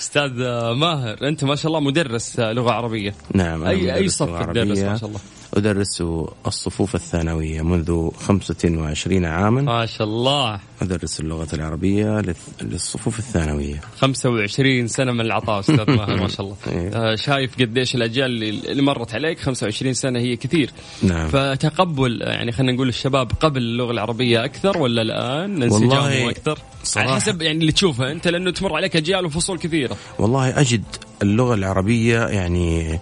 أستاذ 0.00 0.30
ماهر 0.72 1.28
أنت 1.28 1.44
ما 1.44 1.56
شاء 1.56 1.66
الله 1.66 1.80
مدرس 1.80 2.40
لغة 2.40 2.70
عربية. 2.70 3.14
نعم 3.34 3.64
اي 3.64 3.94
أي 3.94 4.08
صف 4.08 4.42
تدرس 4.42 4.78
ما 4.78 4.96
شاء 4.96 5.08
الله؟ 5.08 5.20
أدرس 5.54 6.02
الصفوف 6.46 6.94
الثانوية 6.94 7.62
منذ 7.62 8.10
25 8.26 9.24
عاما. 9.24 9.62
ما 9.62 9.86
شاء 9.86 10.06
الله. 10.06 10.60
أدرس 10.82 11.20
اللغة 11.20 11.48
العربية 11.52 12.22
للصفوف 12.62 13.18
الثانوية. 13.18 13.80
25 14.00 14.88
سنة 14.88 15.12
من 15.12 15.20
العطاء 15.20 15.60
أستاذ 15.60 15.90
ماهر 15.96 16.16
ما 16.16 16.28
شاء 16.28 16.40
الله. 16.40 16.56
إيه. 16.66 16.88
آه، 16.88 17.14
شايف 17.16 17.56
قديش 17.60 17.94
الأجيال 17.94 18.42
اللي 18.70 18.82
مرت 18.82 19.14
عليك 19.14 19.40
25 19.40 19.94
سنة 19.94 20.18
هي 20.18 20.36
كثير. 20.36 20.70
نعم. 21.02 21.28
فتقبل 21.28 22.22
يعني 22.22 22.52
خلينا 22.52 22.72
نقول 22.72 22.88
الشباب 22.88 23.32
قبل 23.40 23.60
اللغة 23.62 23.92
العربية 23.92 24.44
أكثر 24.44 24.78
ولا 24.78 25.02
الآن؟ 25.02 25.62
انسجام 25.62 26.28
أكثر؟ 26.28 26.58
صراحة 26.84 27.08
على 27.08 27.16
حسب 27.20 27.42
يعني 27.42 27.58
اللي 27.58 27.72
تشوفه 27.72 28.12
أنت 28.12 28.28
لأنه 28.28 28.50
تمر 28.50 28.76
عليك 28.76 28.96
أجيال 28.96 29.26
وفصول 29.26 29.58
كثيرة. 29.58 29.96
والله 30.18 30.60
أجد 30.60 30.84
اللغة 31.22 31.54
العربية 31.54 32.26
يعني 32.26 32.98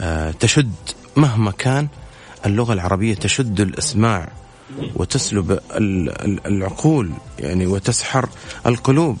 آه 0.00 0.30
تشد 0.30 0.72
مهما 1.16 1.50
كان 1.50 1.88
اللغة 2.46 2.72
العربية 2.72 3.14
تشد 3.14 3.60
الإسماع 3.60 4.28
وتسلب 4.96 5.60
العقول 6.46 7.10
يعني 7.38 7.66
وتسحر 7.66 8.28
القلوب. 8.66 9.18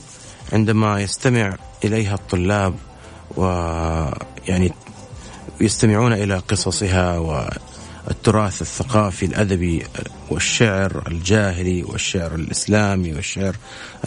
عندما 0.52 1.00
يستمع 1.00 1.56
إليها 1.84 2.14
الطلاب 2.14 2.74
ويعني 3.36 4.72
يستمعون 5.60 6.12
إلى 6.12 6.38
قصصها 6.38 7.48
التراث 8.10 8.62
الثقافي 8.62 9.26
الأدبي 9.26 9.82
والشعر 10.30 11.04
الجاهلي 11.08 11.82
والشعر 11.82 12.34
الإسلامي 12.34 13.12
والشعر 13.12 13.56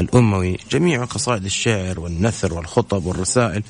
الأموي 0.02 0.58
جميع 0.72 1.06
قصائد 1.06 1.46
الشعر 1.46 2.00
والنثر 2.00 2.54
والخطب 2.54 3.06
والرسائل 3.06 3.64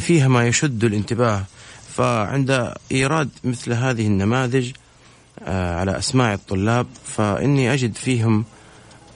فيها 0.00 0.28
ما 0.28 0.46
يشد 0.46 0.84
الانتباه 0.84 1.44
فعند 1.96 2.72
إيراد 2.92 3.28
مثل 3.44 3.72
هذه 3.72 4.06
النماذج 4.06 4.70
آه، 5.42 5.74
على 5.74 5.98
أسماع 5.98 6.34
الطلاب 6.34 6.86
فإني 7.04 7.74
أجد 7.74 7.94
فيهم 7.94 8.44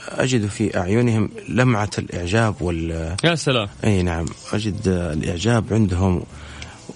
أجد 0.09 0.47
في 0.47 0.79
أعينهم 0.79 1.31
لمعة 1.49 1.91
الإعجاب 1.99 2.63
وال 2.63 3.17
يا 3.25 3.35
سلام. 3.35 3.69
أي 3.85 4.03
نعم 4.03 4.27
أجد 4.53 4.89
الإعجاب 4.89 5.65
عندهم 5.71 6.23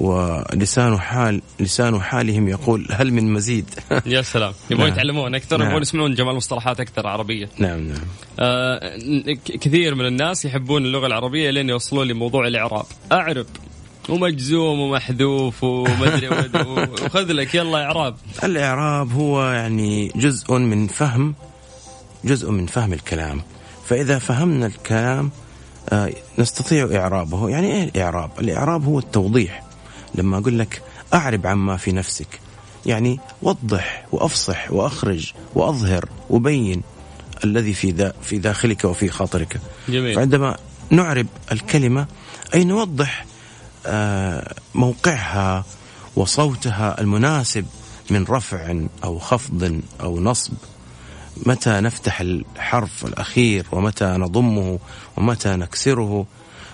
ولسان 0.00 0.98
حال 0.98 1.42
لسان 1.60 2.00
حالهم 2.00 2.48
يقول 2.48 2.86
هل 2.90 3.12
من 3.12 3.32
مزيد؟ 3.32 3.70
يا 4.06 4.22
سلام. 4.22 4.52
يبغون 4.70 4.86
نعم. 4.86 4.94
يتعلمون 4.94 5.34
أكثر 5.34 5.56
نعم. 5.56 5.66
يبغون 5.66 5.82
يسمعون 5.82 6.14
جمال 6.14 6.34
مصطلحات 6.34 6.80
أكثر 6.80 7.06
عربية. 7.06 7.48
نعم 7.58 7.88
نعم. 7.88 7.98
آه 8.40 8.96
كثير 9.60 9.94
من 9.94 10.06
الناس 10.06 10.44
يحبون 10.44 10.84
اللغة 10.84 11.06
العربية 11.06 11.50
لين 11.50 11.68
يوصلون 11.68 12.08
لموضوع 12.08 12.46
الإعراب. 12.46 12.86
أعرب. 13.12 13.46
ومجزوم 14.08 14.80
ومحذوف 14.80 15.64
ومدري 15.64 16.28
وخذ 16.28 17.32
لك 17.32 17.54
يلا 17.54 17.84
إعراب. 17.84 18.16
الإعراب 18.44 19.12
هو 19.12 19.50
يعني 19.50 20.12
جزء 20.16 20.54
من 20.54 20.86
فهم 20.86 21.34
جزء 22.24 22.50
من 22.50 22.66
فهم 22.66 22.92
الكلام. 22.92 23.42
فإذا 23.86 24.18
فهمنا 24.18 24.66
الكلام 24.66 25.30
آه، 25.88 26.10
نستطيع 26.38 26.88
إعرابه. 26.94 27.48
يعني 27.48 27.72
إيه 27.72 27.84
الإعراب؟ 27.84 28.30
الإعراب 28.40 28.84
هو 28.84 28.98
التوضيح. 28.98 29.62
لما 30.14 30.38
أقول 30.38 30.58
لك 30.58 30.82
أعرب 31.14 31.46
عما 31.46 31.76
في 31.76 31.92
نفسك 31.92 32.40
يعني 32.86 33.20
وضح 33.42 34.06
وأفصح 34.12 34.72
وأخرج 34.72 35.32
وأظهر 35.54 36.08
وبين 36.30 36.82
الذي 37.44 37.74
في 37.74 37.92
دا 37.92 38.12
في 38.22 38.38
داخلك 38.38 38.84
وفي 38.84 39.08
خاطرك. 39.08 39.60
جميل. 39.88 40.14
فعندما 40.14 40.56
نعرب 40.90 41.26
الكلمة 41.52 42.06
أي 42.54 42.64
نوضح 42.64 43.26
موقعها 44.74 45.64
وصوتها 46.16 47.00
المناسب 47.00 47.66
من 48.10 48.24
رفع 48.24 48.80
أو 49.04 49.18
خفض 49.18 49.80
أو 50.00 50.20
نصب. 50.20 50.52
متى 51.46 51.70
نفتح 51.70 52.20
الحرف 52.20 53.04
الأخير 53.04 53.66
ومتى 53.72 54.04
نضمه 54.04 54.78
ومتى 55.16 55.48
نكسره. 55.56 56.26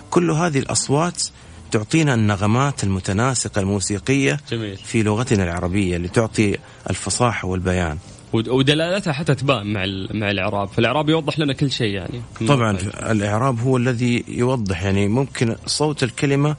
كل 0.09 0.31
هذه 0.31 0.59
الأصوات 0.59 1.23
تعطينا 1.71 2.13
النغمات 2.13 2.83
المتناسقة 2.83 3.61
الموسيقية 3.61 4.39
جميل. 4.51 4.77
في 4.77 5.03
لغتنا 5.03 5.43
العربية 5.43 5.97
لتعطي 5.97 6.57
الفصاحة 6.89 7.47
والبيان. 7.47 7.97
ود- 8.33 8.49
ودلالتها 8.49 9.13
حتى 9.13 9.35
تبان 9.35 9.73
مع 9.73 9.85
مع 10.11 10.31
الإعراب. 10.31 10.67
فالإعراب 10.67 11.09
يوضح 11.09 11.39
لنا 11.39 11.53
كل 11.53 11.71
شيء 11.71 11.93
يعني. 11.93 12.21
طبعا 12.47 12.77
الإعراب 13.11 13.59
هو 13.59 13.77
الذي 13.77 14.23
يوضح 14.27 14.83
يعني 14.83 15.07
ممكن 15.07 15.55
صوت 15.65 16.03
الكلمة 16.03 16.49
آه، 16.49 16.55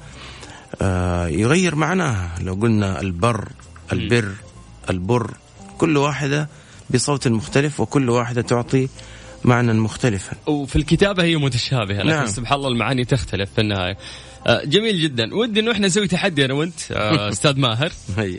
يغير 1.28 1.74
معناها. 1.74 2.34
لو 2.40 2.54
قلنا 2.54 3.00
البر 3.00 3.48
البر 3.92 4.32
البر 4.90 5.30
كل 5.78 5.96
واحدة 5.96 6.48
بصوت 6.90 7.28
مختلف 7.28 7.80
وكل 7.80 8.10
واحدة 8.10 8.42
تعطي 8.42 8.88
معنى 9.44 9.72
مختلفا. 9.72 10.36
وفي 10.46 10.76
الكتابة 10.76 11.22
هي 11.22 11.36
متشابهة 11.36 11.98
لكن 11.98 12.08
نعم. 12.08 12.26
سبحان 12.26 12.58
الله 12.58 12.68
المعاني 12.68 13.04
تختلف 13.04 13.50
في 13.54 13.60
النهاية. 13.60 13.92
آه، 13.92 13.96
جميل 14.46 15.00
جدا. 15.00 15.34
ودي 15.34 15.60
إنه 15.60 15.72
إحنا 15.72 15.86
نسوي 15.86 16.06
تحدي 16.08 16.44
أنا 16.44 16.54
وأنت 16.54 16.92
آه، 16.92 17.28
أستاذ 17.32 17.58
ماهر. 17.60 17.92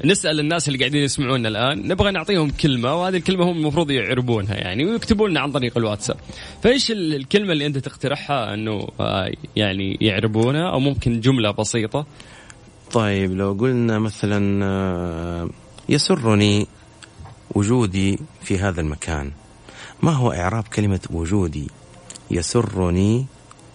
نسأل 0.05 0.39
الناس 0.39 0.67
اللي 0.67 0.79
قاعدين 0.79 1.03
يسمعونا 1.03 1.49
الآن 1.49 1.87
نبغى 1.87 2.11
نعطيهم 2.11 2.49
كلمة 2.49 2.95
وهذه 2.95 3.17
الكلمة 3.17 3.45
هم 3.51 3.57
المفروض 3.57 3.91
يعربونها 3.91 4.55
يعني 4.55 4.85
ويكتبوا 4.85 5.29
لنا 5.29 5.39
عن 5.39 5.51
طريق 5.51 5.77
الواتساب. 5.77 6.17
فإيش 6.63 6.91
ال- 6.91 7.15
الكلمة 7.15 7.51
اللي 7.53 7.65
أنت 7.65 7.77
تقترحها 7.77 8.53
إنه 8.53 8.87
آه، 8.99 9.31
يعني 9.55 9.97
يعربونها 10.01 10.69
أو 10.71 10.79
ممكن 10.79 11.19
جملة 11.19 11.51
بسيطة؟ 11.51 12.05
طيب 12.91 13.31
لو 13.37 13.53
قلنا 13.59 13.99
مثلا 13.99 14.65
آه، 14.65 15.49
يسرني 15.89 16.67
وجودي 17.55 18.19
في 18.43 18.57
هذا 18.59 18.81
المكان. 18.81 19.31
ما 20.03 20.11
هو 20.11 20.31
إعراب 20.31 20.63
كلمة 20.63 20.99
وجودي؟ 21.11 21.67
يسرني 22.31 23.25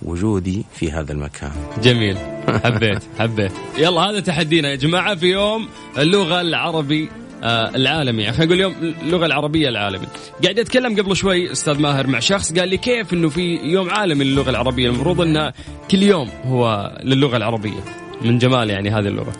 وجودي 0.02 0.64
في 0.74 0.92
هذا 0.92 1.12
المكان. 1.12 1.52
جميل. 1.82 2.16
حبيت 2.64 3.02
حبيت. 3.18 3.52
يلا 3.78 4.00
هذا 4.00 4.20
تحدينا 4.20 4.70
يا 4.70 4.76
جماعة 4.76 5.14
في 5.14 5.26
يوم 5.26 5.68
اللغة 5.98 6.40
العربي 6.40 7.08
آه 7.42 7.70
العالمي. 7.74 8.32
خلينا 8.32 8.44
نقول 8.44 8.60
يوم 8.60 8.74
اللغة 9.02 9.26
العربية 9.26 9.68
العالمي. 9.68 10.06
قاعد 10.42 10.58
أتكلم 10.58 11.00
قبل 11.00 11.16
شوي 11.16 11.52
أستاذ 11.52 11.80
ماهر 11.80 12.06
مع 12.06 12.18
شخص 12.18 12.52
قال 12.52 12.68
لي 12.68 12.76
كيف 12.76 13.12
إنه 13.12 13.28
في 13.28 13.56
يوم 13.56 13.90
عالمي 13.90 14.24
للغة 14.24 14.50
العربية؟ 14.50 14.88
المفروض 14.88 15.20
إنه 15.20 15.52
كل 15.90 16.02
يوم 16.02 16.28
هو 16.44 16.92
للغة 17.04 17.36
العربية. 17.36 17.80
من 18.22 18.38
جمال 18.38 18.70
يعني 18.70 18.90
هذه 18.90 19.08
اللغة. 19.08 19.32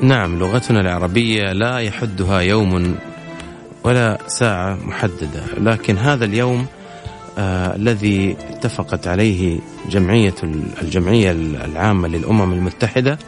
نعم 0.00 0.38
لغتنا 0.38 0.80
العربية 0.80 1.52
لا 1.52 1.78
يحدها 1.78 2.40
يوم 2.40 2.96
ولا 3.84 4.18
ساعة 4.26 4.78
محددة 4.86 5.42
لكن 5.60 5.98
هذا 5.98 6.24
اليوم 6.24 6.66
آه 7.38 7.76
الذي 7.76 8.36
اتفقت 8.50 9.08
عليه 9.08 9.58
جمعية 9.90 10.34
الجمعية 10.82 11.30
العامة 11.32 12.08
للأمم 12.08 12.52
المتحدة 12.52 13.18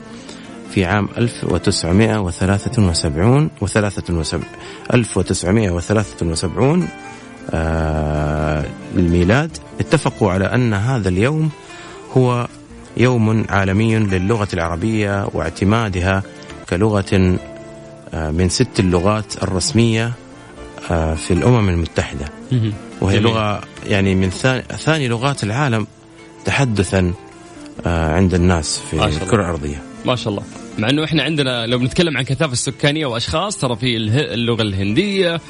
في 0.71 0.85
عام 0.85 1.09
1973 1.18 3.51
و73 3.61 3.64
1973 4.94 6.88
آه 7.51 8.64
للميلاد. 8.94 9.51
اتفقوا 9.81 10.33
على 10.33 10.44
أن 10.44 10.75
هذا 10.75 11.09
اليوم 11.09 11.51
هو 12.16 12.49
يوم 12.97 13.44
عالمي 13.49 13.97
للغة 13.97 14.49
العربية 14.55 15.29
واعتمادها 15.33 16.23
كلغة 16.71 17.38
آه، 18.14 18.31
من 18.31 18.49
ست 18.49 18.81
اللغات 18.81 19.42
الرسمية 19.42 20.12
آه، 20.90 21.14
في 21.14 21.31
الأمم 21.31 21.68
المتحدة. 21.68 22.25
وهي 23.01 23.18
جميل. 23.18 23.33
لغة 23.33 23.61
يعني 23.87 24.14
من 24.14 24.31
ثاني, 24.31 24.62
ثاني 24.62 25.09
لغات 25.09 25.44
العالم. 25.44 25.87
تحدثا 26.49 27.13
آه، 27.87 28.13
عند 28.13 28.35
الناس 28.35 28.81
في. 28.91 29.05
الكرة 29.05 29.43
الأرضية. 29.43 29.83
ما 30.05 30.17
شاء 30.17 30.29
الله. 30.29 30.43
مع 30.79 30.91
إنه 30.91 31.05
إحنا 31.05 31.23
عندنا 31.23 31.67
لو 31.67 31.79
بنتكلم 31.79 32.17
عن 32.17 32.23
كثافة 32.25 32.53
السكانية 32.53 33.07
وأشخاص 33.07 33.59
ترى 33.59 33.77
في 33.77 33.97
اللغة 33.97 34.63
الهندية 34.63 35.41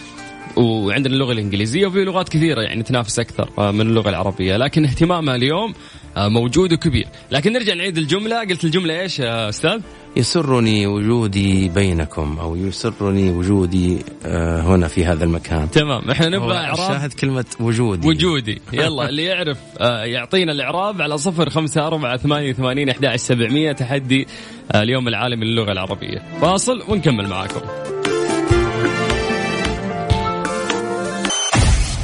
وعندنا 0.56 1.14
اللغة 1.14 1.32
الإنجليزية 1.32 1.86
وفي 1.86 2.04
لغات 2.04 2.28
كثيرة 2.28 2.60
يعني 2.60 2.82
تنافس 2.82 3.18
أكثر 3.18 3.48
آه، 3.58 3.70
من 3.70 3.80
اللغة 3.80 4.08
العربية. 4.08 4.56
لكن 4.56 4.84
اهتمامها 4.84 5.34
اليوم 5.34 5.74
موجود 6.16 6.72
وكبير. 6.72 7.06
لكن 7.30 7.52
نرجع 7.52 7.74
نعيد 7.74 7.98
الجملة. 7.98 8.40
قلت 8.40 8.64
الجملة 8.64 9.00
إيش 9.00 9.18
يا 9.18 9.48
أستاذ؟ 9.48 9.80
يسرني 10.16 10.86
وجودي 10.86 11.68
بينكم 11.68 12.38
أو 12.40 12.56
يسرني 12.56 13.30
وجودي 13.30 13.98
آه، 14.26 14.60
هنا 14.60 14.88
في 14.88 15.04
هذا 15.04 15.24
المكان. 15.24 15.70
تمام. 15.70 16.10
إحنا 16.10 16.28
نبغى 16.28 16.48
هو 16.48 16.52
إعراب. 16.52 16.72
الشاهد 16.72 17.12
كلمة 17.12 17.44
وجودي. 17.60 18.08
وجودي. 18.08 18.60
يلا 18.72 19.08
اللي 19.08 19.24
يعرف 19.24 19.58
آه، 19.78 20.04
يعطينا 20.04 20.52
الإعراب 20.52 21.02
على 21.02 21.18
صفر 21.18 21.50
خمسة 21.50 21.86
أربعة 21.86 22.16
ثمانية 22.16 22.50
وثمانين 22.50 22.88
أحد 22.88 23.16
سبعمية. 23.16 23.72
تحدي 23.72 24.26
آه، 24.72 24.82
اليوم 24.82 25.08
العالمي 25.08 25.46
للغة 25.46 25.72
العربية. 25.72 26.22
فاصل 26.40 26.82
ونكمل 26.88 27.28
معاكم. 27.28 27.60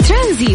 ترانزي 0.09 0.55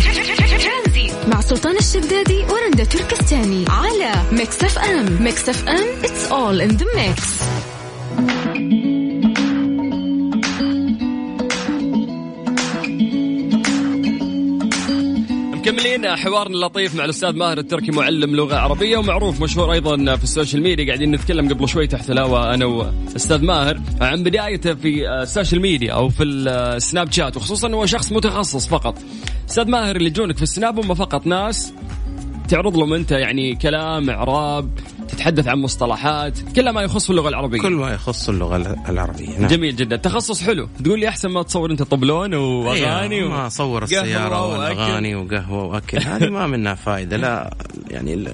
مع 1.28 1.42
سلطان 1.42 1.78
الشدادي 1.78 2.38
ورندا. 2.38 2.69
تركستاني 2.84 3.66
على 3.70 4.12
Mix 4.32 4.64
FM 4.64 5.24
Mix 5.24 5.50
FM 5.50 6.02
it's 6.04 6.32
all 6.32 6.62
in 6.70 6.78
the 6.78 6.86
mix. 6.96 7.40
مكملين 15.54 16.16
حوارنا 16.16 16.56
اللطيف 16.56 16.96
مع 16.96 17.06
الأستاذ 17.06 17.32
ماهر 17.32 17.58
التركي 17.58 17.92
معلم 17.92 18.36
لغة 18.36 18.56
عربية 18.56 18.98
ومعروف 18.98 19.42
مشهور 19.42 19.74
أيضا 19.74 20.16
في 20.16 20.24
السوشيال 20.24 20.64
ميديا. 20.64 20.86
قاعدين 20.86 21.12
نتكلم 21.12 21.50
قبل 21.50 21.70
شوي 21.70 21.88
تحت 21.88 22.10
الهواء 22.12 22.54
أنا 22.54 22.66
وأستاذ 22.66 23.44
ماهر 23.44 23.82
عن 24.02 24.24
بدايته 24.24 24.74
في 24.74 25.10
السوشيال 25.10 25.62
ميديا 25.62 25.94
أو 25.94 26.10
في 26.10 26.24
ال 26.24 27.12
Snapchat 27.12 27.38
وخصوصا 27.38 27.70
هو 27.70 27.86
شخص 27.86 28.12
متخصص 28.12 28.68
فقط. 28.68 28.98
أستاذ 29.50 29.68
ماهر 29.68 29.96
اللي 29.96 30.08
يجونك 30.08 30.38
في 30.38 30.44
السناب 30.44 30.80
هم 30.80 30.94
فقط 30.94 31.28
ناس 31.28 31.74
تعرض 32.50 32.78
لهم 32.78 32.94
انت 32.94 33.12
يعني 33.12 33.56
كلام 33.56 34.10
إعراب 34.10 34.70
تتحدث 35.08 35.48
عن 35.48 35.60
مصطلحات 35.60 36.40
كل 36.56 36.70
ما 36.70 36.82
يخص 36.82 37.10
اللغة 37.10 37.30
العربية. 37.30 37.62
كل 37.62 37.72
ما 37.72 37.94
يخص 37.94 38.30
اللغة 38.30 38.76
العربية 38.90 39.40
نعم. 39.40 39.48
جميل 39.48 39.76
جدا. 39.76 39.96
تخصص 39.96 40.44
حلو. 40.44 40.68
تقول 40.84 41.00
لي 41.00 41.08
أحسن 41.08 41.30
ما 41.30 41.44
تصور 41.44 41.72
أنت 41.72 41.84
طبلون 41.84 42.34
وأغاني 42.34 43.16
أيوة، 43.16 43.30
و... 43.30 43.32
ما 43.32 43.48
اصور 43.48 43.84
وأكل. 43.84 44.60
والأغاني 44.60 45.16
وقهوة 45.16 45.64
وأكل. 45.64 45.98
هذه 45.98 46.30
ما 46.30 46.48
منها 46.48 46.74
فائدة 46.74 47.18
لا 47.18 47.54
يعني 47.92 48.26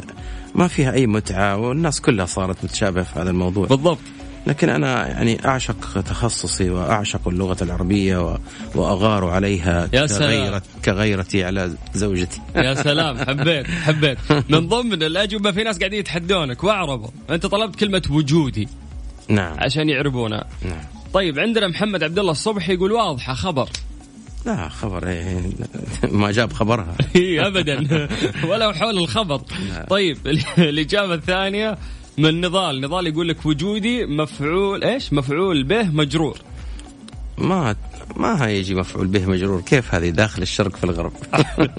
ما 0.56 0.68
فيها 0.68 0.94
أي 0.94 1.08
متعة 1.08 1.58
والناس 1.58 2.02
كلها 2.02 2.26
صارت 2.26 2.64
متشابهة 2.64 3.04
في 3.04 3.20
هذا 3.20 3.30
الموضوع. 3.30 3.68
بالضبط. 3.68 4.00
لكن 4.48 4.70
أنا 4.70 5.08
يعني 5.08 5.48
أعشق 5.48 6.02
تخصصي 6.02 6.70
وأعشق 6.70 7.28
اللغة 7.28 7.58
العربية 7.62 8.40
وأغار 8.76 9.26
عليها 9.26 9.90
يا 9.94 10.08
سلام. 10.08 10.30
كغيرة 10.30 10.62
كغيرتي 10.86 11.44
على 11.44 11.72
زوجتي. 11.94 12.42
يا 12.56 12.74
سلام 12.74 13.18
حبيت 13.18 13.68
حبيت. 13.68 14.18
من 14.50 14.68
ضمن 14.68 15.04
الأجوبة 15.04 15.52
في 15.52 15.64
ناس 15.64 15.80
قاعدين 15.80 16.00
يتحدونك 16.00 16.64
واعربوا 16.64 17.10
أنت 17.30 17.46
طلبت 17.46 17.76
كلمة 17.76 18.02
وجودي. 18.10 18.68
نعم. 19.28 19.58
عشان 19.60 19.90
يعربونها 19.90 20.46
نعم. 20.62 20.84
طيب 21.14 21.40
عندنا 21.40 21.68
محمد 21.68 22.04
عبد 22.04 22.20
الله 22.20 22.32
الصبحي 22.32 22.74
يقول 22.74 22.92
واضحة 22.92 23.34
خبر. 23.34 23.70
لا 24.46 24.70
خبر 24.70 25.08
إيه 25.08 25.42
ما 26.04 26.32
جاب 26.32 26.54
خبرها. 26.54 26.96
إي 27.16 27.48
ابدا. 27.48 28.08
ولا 28.50 28.74
حول 28.74 28.98
الخبر. 28.98 29.42
طيب 29.90 30.18
الإجابة 30.58 31.14
الثانية 31.14 31.78
من 32.18 32.42
نضال 32.42 32.82
نضال 32.82 33.08
يقول 33.08 33.30
لك 33.30 33.46
وجودي 33.46 34.06
مفعول 34.06 34.84
إيش؟ 34.84 35.14
مفعول 35.14 35.64
به 35.64 35.84
مجرور. 35.84 36.38
ما 37.38 37.76
ما 38.16 38.48
هيجي 38.48 38.76
مفعول 38.76 39.08
به 39.08 39.26
مجرور. 39.26 39.62
كيف 39.62 39.96
هذه؟ 39.96 40.10
داخل 40.10 40.42
الشرق 40.42 40.76
في 40.76 40.84
الغرب. 40.84 41.14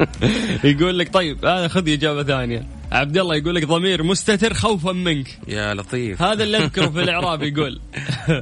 يقول 0.64 0.99
لك 0.99 1.12
طيب 1.14 1.44
هذا 1.44 1.68
خذ 1.68 1.88
إجابة 1.88 2.22
ثانية. 2.22 2.66
عبد 2.92 3.18
الله 3.18 3.37
يقول 3.37 3.55
لك 3.55 3.66
ضمير 3.66 4.03
مستتر 4.03 4.55
خوفا 4.55 4.92
منك. 4.92 5.38
يا 5.49 5.75
لطيف. 5.75 6.22
هذا 6.22 6.44
اللي 6.44 6.59
أذكره 6.59 6.87
في 6.87 7.01
الإعراب 7.05 7.42
يقول. 7.42 7.81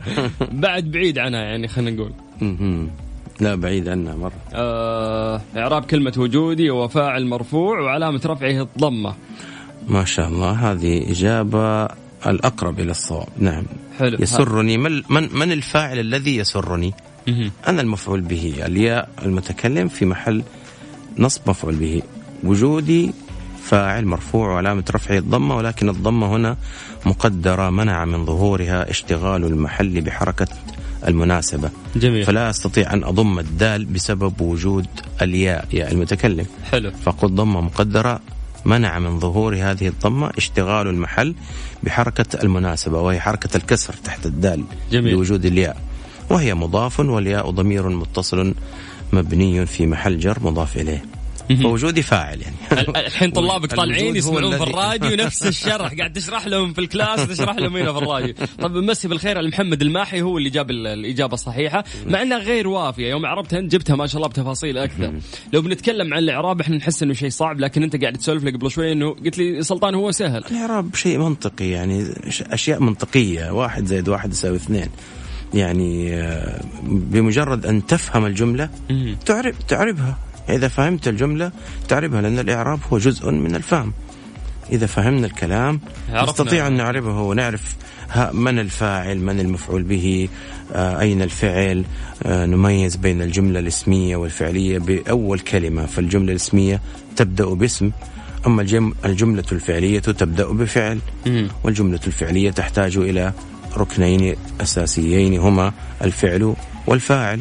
بعد 0.64 0.90
بعيد 0.90 1.18
عنها 1.18 1.40
يعني 1.40 1.68
خلينا 1.68 1.90
نقول. 1.90 2.12
لا 3.40 3.54
بعيد 3.54 3.88
عنها 3.88 4.14
مرة. 4.14 4.32
آه 4.54 5.40
إعراب 5.56 5.84
كلمة 5.84 6.12
وجودي 6.16 6.70
هو 6.70 6.88
فاعل 6.88 7.26
مرفوع 7.26 7.80
وعلامة 7.80 8.20
رفعه 8.26 8.62
الضمة. 8.62 9.14
ما 9.88 10.04
شاء 10.04 10.28
الله. 10.28 10.72
هذه 10.72 11.10
إجابة 11.10 11.84
الأقرب 12.26 12.80
إلى 12.80 12.90
الصواب. 12.90 13.28
نعم. 13.38 13.64
حلو. 13.98 14.18
يسرني. 14.20 14.78
من 14.78 15.02
من, 15.10 15.28
من 15.38 15.52
الفاعل 15.52 15.98
الذي 15.98 16.36
يسرني. 16.36 16.94
أنا 17.68 17.82
المفعول 17.82 18.20
به. 18.20 18.54
الياء 18.66 19.08
المتكلم 19.22 19.88
في 19.88 20.04
محل 20.04 20.42
نصب 21.18 21.40
مفعول 21.46 21.74
به. 21.74 22.02
وجودي 22.44 23.12
فاعل 23.62 24.04
مرفوع 24.06 24.48
وعلامة 24.48 24.84
رفعه 24.90 25.18
الضمة 25.18 25.56
ولكن 25.56 25.88
الضمة 25.88 26.36
هنا 26.36 26.56
مقدرة 27.06 27.70
منع 27.70 28.04
من 28.04 28.26
ظهورها 28.26 28.90
اشتغال 28.90 29.44
المحل 29.44 30.00
بحركة 30.00 30.46
المناسبة. 31.08 31.70
جميل. 31.96 32.24
فلا 32.24 32.50
أستطيع 32.50 32.92
أن 32.92 33.04
أضم 33.04 33.38
الدال 33.38 33.84
بسبب 33.84 34.40
وجود 34.40 34.86
الياء 35.22 35.66
ياء 35.72 35.92
المتكلم. 35.92 36.46
حلو. 36.70 36.90
فقل 36.90 37.34
ضمة 37.34 37.60
مقدرة 37.60 38.20
منع 38.64 38.98
من 38.98 39.20
ظهور 39.20 39.54
هذه 39.54 39.88
الضمة 39.88 40.30
اشتغال 40.38 40.86
المحل 40.88 41.34
بحركة 41.82 42.42
المناسبة 42.42 43.00
وهي 43.00 43.20
حركة 43.20 43.56
الكسر 43.56 43.94
تحت 44.04 44.26
الدال 44.26 44.64
جميل. 44.92 45.16
بوجود 45.16 45.44
الياء 45.44 45.76
وهي 46.30 46.54
مضاف 46.54 47.00
والياء 47.00 47.50
ضمير 47.50 47.88
متصل 47.88 48.54
مبني 49.12 49.66
في 49.66 49.86
محل 49.86 50.18
جر 50.18 50.38
مضاف 50.42 50.76
إليه 50.76 51.04
فوجودي 51.62 52.02
فاعل 52.02 52.40
يعني. 52.40 52.54
ال- 52.82 52.96
الحين 52.96 53.30
طلابك 53.30 53.74
طالعين 53.74 54.16
يسمعون 54.16 54.56
في 54.56 54.62
الراديو 54.62 55.14
نفس 55.26 55.46
الشرح 55.46 55.94
قاعد 55.94 56.12
تشرح 56.12 56.46
لهم 56.46 56.72
في 56.72 56.80
الكلاس 56.80 57.28
تشرح 57.28 57.56
لهم 57.56 57.76
هنا 57.76 57.92
في 57.92 57.98
الراديو. 57.98 58.34
طب 58.60 58.72
مسي 58.76 59.08
بالخير 59.08 59.38
على 59.38 59.48
محمد 59.48 59.82
الماحي 59.82 60.22
هو 60.22 60.38
اللي 60.38 60.50
جاب 60.50 60.70
ال- 60.70 60.86
الإجابة 60.86 61.34
الصحيحة. 61.34 61.84
مع 62.06 62.22
إنها 62.22 62.38
غير 62.38 62.68
وافية 62.68 63.10
يوم 63.10 63.26
عربتها 63.26 63.58
أنت 63.58 63.72
جبتها 63.72 63.96
ما 63.96 64.06
شاء 64.06 64.16
الله 64.16 64.28
بتفاصيل 64.28 64.78
أكثر. 64.78 65.12
لو 65.52 65.62
بنتكلم 65.62 66.14
عن 66.14 66.18
الإعراب 66.18 66.60
إحنا 66.60 66.76
نحس 66.76 67.02
إنه 67.02 67.14
شيء 67.14 67.30
صعب 67.30 67.60
لكن 67.60 67.82
أنت 67.82 67.96
قاعد 68.00 68.12
تسولف 68.16 68.44
لي 68.44 68.50
قبل 68.50 68.70
شوي 68.70 68.92
إنه 68.92 69.10
قلت 69.14 69.38
لي 69.38 69.62
سلطان 69.62 69.94
هو 69.94 70.10
سهل. 70.12 70.44
الإعراب 70.50 70.94
شيء 70.94 71.18
منطقي 71.18 71.68
يعني 71.70 72.14
أشياء 72.50 72.80
منطقية 72.80 73.50
واحد 73.50 73.86
زائد 73.86 74.08
واحد 74.08 74.32
يساوي 74.32 74.56
اثنين. 74.56 74.88
يعني 75.54 76.14
آه، 76.14 76.60
بمجرد 76.82 77.66
أن 77.66 77.86
تفهم 77.86 78.26
الجملة 78.26 78.68
مهم. 78.90 79.16
تعرب 79.26 79.54
تعربها. 79.68 80.18
إذا 80.48 80.68
فهمت 80.68 81.08
الجملة 81.08 81.52
تعربها 81.88 82.20
لأن 82.22 82.38
الإعراب 82.38 82.78
هو 82.92 82.98
جزء 82.98 83.30
من 83.30 83.54
الفهم 83.56 83.92
إذا 84.72 84.86
فهمنا 84.86 85.26
الكلام. 85.26 85.80
نستطيع 86.30 86.66
أن 86.66 86.72
نعربه 86.76 87.20
ونعرف 87.20 87.76
من 88.32 88.58
الفاعل 88.58 89.18
من 89.18 89.40
المفعول 89.40 89.82
به 89.82 90.28
آه، 90.72 91.00
أين 91.00 91.22
الفعل 91.22 91.84
آه، 92.22 92.46
نميز 92.46 92.96
بين 92.96 93.22
الجملة 93.22 93.60
الاسمية 93.60 94.16
والفعلية 94.16 94.78
بأول 94.78 95.38
كلمة 95.38 95.86
فالجملة 95.86 96.30
الاسمية 96.30 96.80
تبدأ 97.16 97.44
باسم 97.44 97.90
أما 98.46 98.62
الجم- 98.62 98.94
الجملة 99.04 99.44
الفعلية 99.52 99.98
تبدأ 99.98 100.46
بفعل. 100.46 100.98
والجملة 101.64 102.00
الفعلية 102.06 102.50
تحتاج 102.50 102.96
إلى 102.96 103.32
ركنين 103.76 104.36
أساسيين 104.60 105.38
هما 105.40 105.72
الفعل 106.02 106.54
والفاعل 106.86 107.40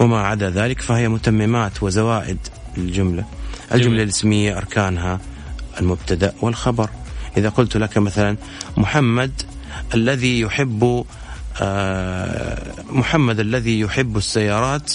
وما 0.00 0.20
عدا 0.20 0.50
ذلك 0.50 0.80
فهي 0.80 1.08
متممات 1.08 1.82
وزوائد 1.82 2.38
للجملة 2.76 3.24
الجملة 3.72 3.90
جميل. 3.90 4.00
الاسمية 4.00 4.56
أركانها 4.56 5.20
المبتدأ 5.80 6.34
والخبر. 6.42 6.90
إذا 7.36 7.48
قلت 7.48 7.76
لك 7.76 7.98
مثلا 7.98 8.36
محمد 8.76 9.32
الذي 9.94 10.40
يحب 10.40 11.04
آه، 11.62 12.72
محمد 12.90 13.40
الذي 13.40 13.80
يحب 13.80 14.16
السيارات 14.16 14.92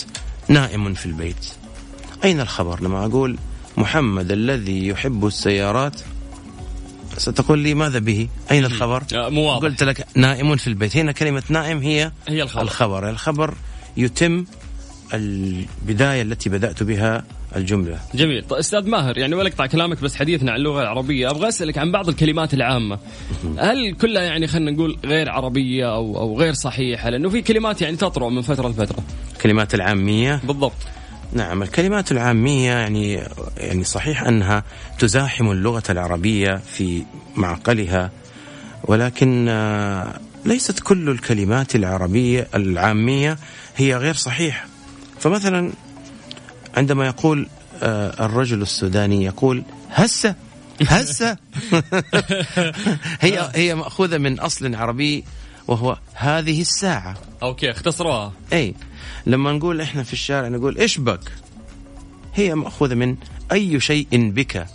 نائم 0.47 0.93
في 0.93 1.05
البيت. 1.05 1.45
أين 2.23 2.39
الخبر؟ 2.39 2.83
لما 2.83 3.05
أقول 3.05 3.37
محمد 3.77 4.31
الذي 4.31 4.87
يحب 4.87 5.25
السيارات 5.25 6.01
ستقول 7.17 7.59
لي 7.59 7.73
ماذا 7.73 7.99
به؟ 7.99 8.27
أين 8.51 8.65
الخبر؟ 8.65 9.03
آه، 9.13 9.29
مو 9.29 9.41
واضح. 9.41 9.61
قلت 9.61 9.83
لك 9.83 10.07
نائم 10.15 10.55
في 10.55 10.67
البيت. 10.67 10.97
هنا 10.97 11.11
كلمة 11.11 11.43
نائم 11.49 11.79
هي 11.79 12.11
هي 12.27 12.43
الخبر. 12.43 12.61
الخبر. 12.61 13.09
الخبر 13.09 13.53
يتم 13.97 14.45
البداية 15.13 16.21
التي 16.21 16.49
بدأت 16.49 16.83
بها 16.83 17.23
الجملة. 17.55 17.99
جميل. 18.15 18.43
طيب 18.43 18.59
أستاذ 18.59 18.89
ماهر 18.89 19.17
يعني 19.17 19.35
ولا 19.35 19.49
أقطع 19.49 19.65
كلامك 19.65 20.01
بس 20.01 20.15
حديثنا 20.15 20.51
عن 20.51 20.57
اللغة 20.57 20.81
العربية. 20.81 21.31
أبغى 21.31 21.47
أسألك 21.47 21.77
عن 21.77 21.91
بعض 21.91 22.09
الكلمات 22.09 22.53
العامة. 22.53 22.99
هل 23.57 23.93
كلها 23.93 24.23
يعني 24.23 24.47
خلينا 24.47 24.71
نقول 24.71 24.97
غير 25.05 25.29
عربية 25.29 25.95
أو 25.95 26.17
أو 26.17 26.39
غير 26.39 26.53
صحيحة؟ 26.53 27.09
لأنه 27.09 27.29
في 27.29 27.41
كلمات 27.41 27.81
يعني 27.81 27.95
تطرأ 27.95 28.29
من 28.29 28.41
فترة 28.41 28.69
لفترة. 28.69 29.03
الكلمات 29.33 29.75
العامية؟ 29.75 30.41
بالضبط. 30.43 30.73
نعم 31.33 31.63
الكلمات 31.63 32.11
العامية 32.11 32.71
يعني 32.71 33.21
يعني 33.57 33.83
صحيح 33.83 34.23
أنها 34.23 34.63
تزاحم 34.99 35.51
اللغة 35.51 35.83
العربية 35.89 36.55
في 36.55 37.03
معقلها 37.35 38.11
ولكن 38.83 39.45
آه، 39.49 40.19
ليست 40.45 40.79
كل 40.79 41.09
الكلمات 41.09 41.75
العربية 41.75 42.47
العامية 42.55 43.37
هي 43.77 43.95
غير 43.95 44.13
صحيحة. 44.13 44.74
فمثلا 45.25 45.71
عندما 46.77 47.05
يقول 47.05 47.47
آه، 47.83 48.25
الرجل 48.25 48.61
السوداني 48.61 49.23
يقول 49.23 49.63
هسة 49.91 50.35
هسة. 50.81 51.37
هي 53.21 53.49
هي 53.55 53.75
مأخوذة 53.75 54.17
من 54.17 54.39
أصل 54.39 54.75
عربي 54.75 55.23
وهو 55.67 55.97
هذه 56.13 56.61
الساعة. 56.61 57.17
أوكي 57.43 57.71
اختصروها. 57.71 58.33
أي 58.53 58.75
لما 59.25 59.51
نقول 59.51 59.81
إحنا 59.81 60.03
في 60.03 60.13
الشارع 60.13 60.47
نقول 60.47 60.77
إيش 60.77 60.97
بك؟ 60.97 61.31
هي 62.35 62.55
مأخوذة 62.55 62.95
من 62.95 63.15
أي 63.51 63.79
شيء 63.79 64.07
بك. 64.11 64.67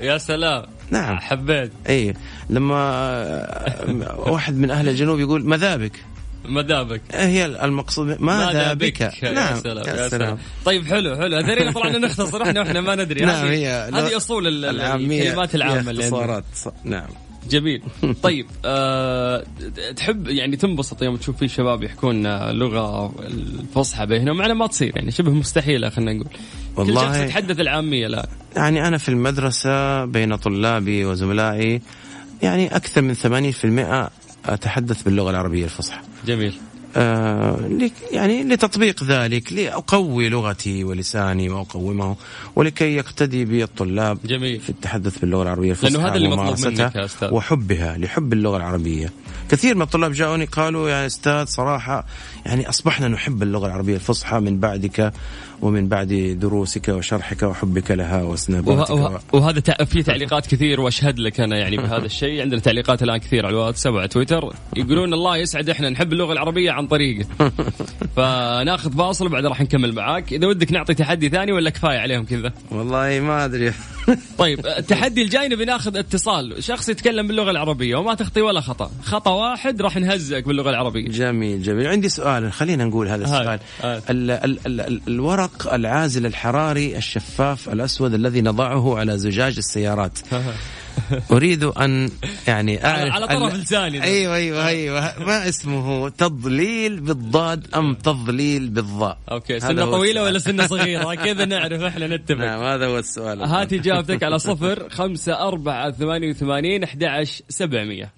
يا 0.00 0.18
سلام. 0.18 0.66
نعم. 0.90 1.18
حبيت. 1.18 1.72
أي 1.88 2.14
لما 2.50 2.76
آه، 2.76 4.14
واحد 4.18 4.54
من 4.54 4.70
أهل 4.70 4.88
الجنوب 4.88 5.20
يقول 5.20 5.44
ماذا 5.44 5.76
بك؟ 5.76 6.04
مذابك 6.48 7.00
هي 7.12 7.44
المقصود 7.46 8.20
ماذا 8.20 8.74
بك؟ 8.74 9.00
يا 9.00 9.32
نعم 9.32 9.60
سلام 9.60 9.86
يا 9.96 10.02
يا 10.02 10.08
سلام. 10.08 10.38
طيب 10.64 10.86
حلو 10.86 11.16
حلو. 11.16 11.36
هذينا 11.36 11.72
طلعنا 11.72 11.98
نختصر 11.98 12.42
إحنا 12.42 12.60
وإحنا 12.60 12.80
ما 12.80 12.94
ندري 12.94 13.24
نعم 13.24 13.46
هذه- 13.46 13.50
هي 13.52 13.90
هذه 13.94 14.16
أصول 14.16 14.64
الكلمات 14.64 15.54
العامة 15.54 15.90
اللي. 15.90 16.02
اختصارات 16.04 16.44
نعم. 16.84 17.08
جميل. 17.50 17.82
طيب 18.22 18.46
آه 18.64 19.44
تحب 19.96 20.28
يعني 20.28 20.56
تنبسط 20.56 21.02
يوم 21.02 21.16
تشوف 21.16 21.36
في 21.36 21.48
شباب 21.48 21.82
يحكون 21.82 22.26
لغة 22.50 23.14
الفصحى 23.26 24.06
بينهم؟ 24.06 24.42
إنها 24.42 24.54
ما 24.54 24.66
تصير 24.66 24.92
يعني 24.96 25.10
شبه 25.10 25.30
مستحيله 25.30 25.88
خلينا 25.90 26.12
نقول. 26.12 26.26
كل 26.76 26.82
والله- 26.82 27.02
شخص 27.12 27.16
يتحدث 27.16 27.60
العامية 27.60 28.06
الآن. 28.06 28.26
يعني 28.56 28.88
أنا 28.88 28.98
في 28.98 29.08
المدرسة 29.08 30.04
بين 30.04 30.36
طلابي 30.36 31.04
وزملائي 31.04 31.80
يعني 32.42 32.76
أكثر 32.76 33.02
من 33.02 33.14
80% 33.14 34.10
أتحدث 34.54 35.02
باللغة 35.02 35.30
العربية 35.30 35.64
الفصحى 35.64 36.00
جميل 36.26 36.54
آه 36.96 37.58
يعني 38.12 38.44
لتطبيق 38.44 39.04
ذلك 39.04 39.52
لأقوي 39.52 40.28
لغتي 40.28 40.84
ولساني 40.84 41.48
وأقومه 41.50 42.16
ولكي 42.56 42.96
يقتدي 42.96 43.44
بالطلاب 43.44 44.18
جميل. 44.24 44.60
في 44.60 44.70
التحدث 44.70 45.18
باللغة 45.18 45.42
العربية 45.42 45.70
الفصحى 45.70 45.92
لأنه 45.92 46.08
هذا 46.08 46.14
اللي 46.14 46.28
مطلوب 46.28 46.66
منك 46.66 46.94
يا 46.94 47.04
أستاذ. 47.04 47.34
وحبها 47.34 47.98
لحب 47.98 48.32
اللغة 48.32 48.56
العربية 48.56 49.12
كثير 49.50 49.74
من 49.74 49.82
الطلاب 49.82 50.12
جاءوني 50.12 50.44
قالوا 50.44 50.90
يا 50.90 51.06
أستاذ 51.06 51.44
صراحة 51.44 52.06
يعني 52.46 52.68
أصبحنا 52.68 53.08
نحب 53.08 53.42
اللغة 53.42 53.66
العربية 53.66 53.94
الفصحى 53.94 54.40
من 54.40 54.60
بعدك 54.60 55.12
ومن 55.62 55.88
بعد 55.88 56.38
دروسك 56.40 56.88
وشرحك 56.88 57.42
وحبك 57.42 57.90
لها 57.90 58.22
وه... 58.22 58.30
وسناباتك 58.30 58.90
وه... 58.90 59.20
وهذا 59.32 59.60
تع... 59.60 59.84
في 59.84 60.02
تعليقات 60.02 60.46
كثير 60.46 60.80
وأشهد 60.80 61.18
لك 61.18 61.40
أنا 61.40 61.58
يعني 61.58 61.76
بهذا 61.82 62.06
الشيء. 62.06 62.40
عندنا 62.40 62.60
تعليقات 62.60 63.02
الآن 63.02 63.18
كثير 63.18 63.46
على 63.46 63.52
الواتساب 63.52 63.94
وعلى 63.94 64.08
تويتر. 64.08 64.54
يقولون 64.76 65.14
الله 65.14 65.36
يسعد 65.36 65.70
إحنا 65.70 65.90
نحب 65.90 66.12
اللغة 66.12 66.32
العربية 66.32 66.70
عن 66.70 66.86
طريقه 66.86 67.28
فناخذ 68.16 68.92
فاصل 68.92 69.26
وبعد 69.26 69.46
راح 69.46 69.60
نكمل 69.60 69.94
معاك. 69.94 70.32
إذا 70.32 70.46
ودك 70.46 70.72
نعطي 70.72 70.94
تحدي 70.94 71.28
ثاني 71.28 71.52
ولا 71.52 71.70
كفاية 71.70 71.98
عليهم 71.98 72.24
كذا؟ 72.24 72.52
والله 72.70 73.20
ما 73.20 73.44
أدري. 73.44 73.72
طيب 74.38 74.66
التحدي 74.66 75.22
الجاي 75.22 75.48
نبي 75.48 75.64
ناخذ 75.64 75.96
اتصال. 75.96 76.64
شخص 76.64 76.88
يتكلم 76.88 77.26
باللغة 77.26 77.50
العربية 77.50 77.96
وما 77.96 78.14
تخطي 78.14 78.40
ولا 78.40 78.60
خطأ. 78.60 78.90
خطأ 79.02 79.30
واحد 79.30 79.82
راح 79.82 79.96
نهزك 79.96 80.44
باللغة 80.44 80.70
العربية. 80.70 81.08
جميل 81.08 81.62
جميل. 81.62 81.86
عندي 81.86 82.08
سؤال 82.08 82.52
خلينا 82.52 82.84
نقول 82.84 83.08
هذا 83.08 83.26
هاي، 83.26 83.40
السؤال. 83.40 83.58
هاي. 83.82 83.98
ال 84.10 84.30
ال 84.30 84.58
ال 84.66 84.80
ال 84.80 85.00
الورق 85.48 85.74
العازل 85.74 86.26
الحراري 86.26 86.96
الشفاف 86.96 87.68
الأسود 87.68 88.14
الذي 88.14 88.40
نضعه 88.40 88.98
على 88.98 89.18
زجاج 89.18 89.56
السيارات. 89.56 90.18
أريد 91.32 91.64
أن 91.64 92.10
يعني 92.46 92.84
أعرف 92.86 93.12
على 93.12 93.26
طرف 93.26 93.54
لساني 93.54 93.98
ده. 93.98 94.04
أيوه 94.04 94.34
أيوه 94.34 94.66
أيوه. 94.66 95.00
ما 95.18 95.48
اسمه؟ 95.48 96.08
تضليل 96.08 97.00
بالضاد 97.00 97.66
أم 97.74 97.94
تضليل 97.94 98.68
بالضاء؟ 98.68 99.18
أوكي 99.30 99.56
هذا 99.56 99.68
سنة 99.68 99.82
هو 99.82 99.90
طويلة 99.92 100.10
السؤال. 100.10 100.26
ولا 100.26 100.38
سنة 100.38 100.66
صغيرة؟ 100.76 101.14
كذا 101.14 101.44
نعرف 101.44 101.82
إحنا 101.82 102.06
نتفق. 102.06 102.38
نعم 102.38 102.62
هذا 102.62 102.86
هو 102.86 102.98
السؤال. 102.98 103.42
هات 103.42 103.72
إجابتك 103.78 104.22
على 104.22 104.38
صفر 104.38 104.88
خمسة 104.90 105.48
أربعة 105.48 105.90
ثمانية 105.90 106.30
وثمانين 106.30 106.84
أحد 106.84 107.04
عشر 107.04 107.42
سبعمية 107.48 108.12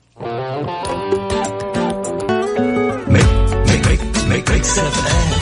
Mix 4.29 4.79
FM 4.79 5.40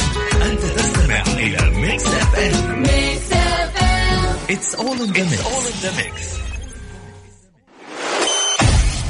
Mix 2.39 3.33
FM 3.33 4.37
it's 4.51 4.75
all 4.75 4.97
in 4.97 5.13
the 5.83 5.93
mix 5.97 6.29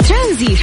Tranzit. 0.09 0.57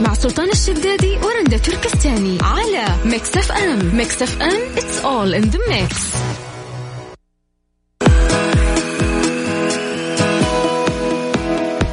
مع 0.00 0.14
سلطان 0.14 0.48
الشدادي 0.50 1.16
ورندا 1.16 1.58
تركستاني. 1.58 2.38
على 2.42 2.84
Mix 3.04 3.36
FM. 3.36 3.96
Mix 3.96 4.22
FM. 4.22 4.76
It's 4.76 5.04
all 5.04 5.34
in 5.40 5.50
the 5.50 5.58
mix. 5.70 6.16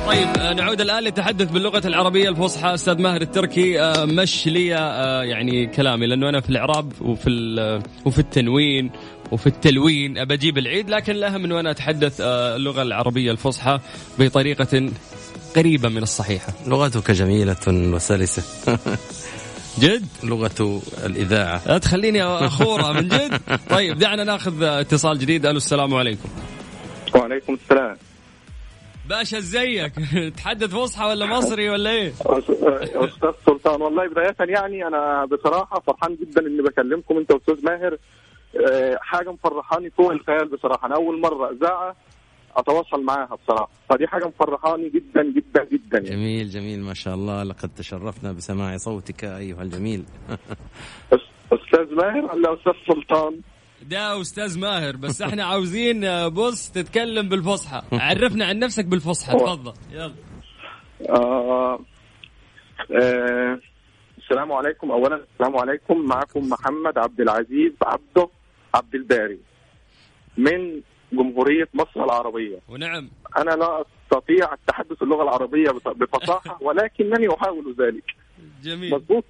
طيب 0.07 0.27
آه، 0.37 0.53
نعود 0.53 0.81
الآن 0.81 1.03
للتحدث 1.03 1.51
باللغة 1.51 1.87
العربية 1.87 2.29
الفصحى. 2.29 2.73
أستاذ 2.73 3.01
ماهر 3.01 3.21
التركي 3.21 3.81
آه، 3.81 4.05
مش 4.05 4.47
لي 4.47 4.75
آه، 4.75 5.23
يعني 5.23 5.67
كلامي 5.67 6.07
لأنه 6.07 6.29
أنا 6.29 6.41
في 6.41 6.49
الإعراب 6.49 6.93
وفي 7.01 7.29
وفي 8.05 8.19
التنوين 8.19 8.91
وفي 9.31 9.47
التلوين 9.47 10.17
أجيب 10.17 10.57
العيد 10.57 10.89
لكن 10.89 11.11
الأهم 11.11 11.45
أنه 11.45 11.59
أنا 11.59 11.71
أتحدث 11.71 12.21
آه، 12.21 12.55
اللغة 12.55 12.81
العربية 12.81 13.31
الفصحى 13.31 13.79
بطريقة 14.19 14.89
قريبة 15.55 15.89
من 15.89 16.03
الصحيحة. 16.03 16.53
لغتك 16.67 17.11
جميلة 17.11 17.55
وسلسة. 17.67 18.43
جد؟ 19.79 20.05
لغة 20.23 20.81
الإذاعة. 21.05 21.61
لا 21.67 21.77
تخليني 21.77 22.23
أخورها 22.23 22.93
من 22.93 23.07
جد؟ 23.07 23.39
طيب 23.75 23.97
دعنا 23.97 24.23
ناخذ 24.23 24.63
اتصال 24.63 25.19
جديد. 25.19 25.45
ألو 25.45 25.57
السلام 25.57 25.93
عليكم. 25.93 26.29
وعليكم 27.15 27.53
السلام. 27.53 27.97
باشا 29.09 29.37
إزيك؟ 29.37 29.93
تحدث 30.37 30.69
فصحى 30.69 31.05
ولا 31.05 31.25
مصري 31.25 31.69
ولا 31.69 31.89
إيه؟ 31.89 32.13
أستاذ 32.95 33.31
سلطان 33.45 33.81
والله 33.81 34.07
بداية 34.07 34.35
يعني 34.39 34.87
أنا 34.87 35.25
بصراحة 35.25 35.83
فرحان 35.87 36.15
جدا 36.21 36.41
إني 36.47 36.61
بكلمكم 36.61 37.17
أنت 37.17 37.31
وأستاذ 37.31 37.65
ماهر. 37.65 37.97
حاجة 39.01 39.31
مفرحاني 39.31 39.89
فوق 39.89 40.11
الخيال 40.11 40.47
بصراحة. 40.49 40.87
أنا 40.87 40.95
أول 40.95 41.21
مرة 41.21 41.51
أذاعة 41.51 41.95
أتواصل 42.55 43.03
معاها 43.03 43.37
بصراحة. 43.45 43.69
فدي 43.89 44.07
حاجة 44.07 44.25
مفرحاني 44.27 44.89
جدا 44.89 45.23
جدا 45.23 45.63
جدا 45.71 45.97
يعني. 45.99 46.09
جميل 46.09 46.49
جميل 46.49 46.79
ما 46.81 46.93
شاء 46.93 47.15
الله. 47.15 47.43
لقد 47.43 47.69
تشرفنا 47.77 48.31
بسماع 48.31 48.77
صوتك 48.77 49.23
أيها 49.23 49.61
الجميل. 49.61 50.03
أستاذ 51.53 51.95
ماهر 51.95 52.25
ولا 52.35 52.53
أستاذ 52.53 52.73
سلطان؟ 52.87 53.39
ده 53.81 54.21
أستاذ 54.21 54.59
ماهر 54.59 54.95
بس 54.95 55.21
إحنا 55.21 55.43
عاوزين 55.45 56.03
آه، 56.05 56.27
بص 56.27 56.69
تتكلم 56.71 57.29
بالفصحى. 57.29 57.81
عرفنا 57.93 58.45
عن 58.45 58.59
نفسك 58.59 58.85
بالفصحى. 58.85 59.37
تفضل. 59.37 59.73
يلا. 59.91 60.13
آه 61.09 61.79
آه 62.91 63.59
السلام 64.17 64.51
عليكم. 64.51 64.91
اولا 64.91 65.15
السلام 65.33 65.57
عليكم. 65.57 66.05
معكم 66.05 66.49
محمد 66.49 66.97
عبد 66.97 67.21
العزيز 67.21 67.71
عبده. 67.85 68.29
عبد 68.73 68.95
الباري 68.95 69.39
من 70.37 70.81
جمهورية 71.13 71.67
مصر 71.73 72.03
العربية. 72.03 72.59
ونعم. 72.69 73.09
أنا 73.37 73.51
لا 73.51 73.81
أستطيع 74.03 74.53
التحدث 74.53 75.03
اللغة 75.03 75.23
العربية 75.23 75.69
بف- 75.71 75.87
بفصاحة 75.87 76.57
ولكنني 76.65 77.27
أحاول 77.37 77.75
ذلك. 77.79 78.03
جميل. 78.63 78.91
مضبوط 78.91 79.25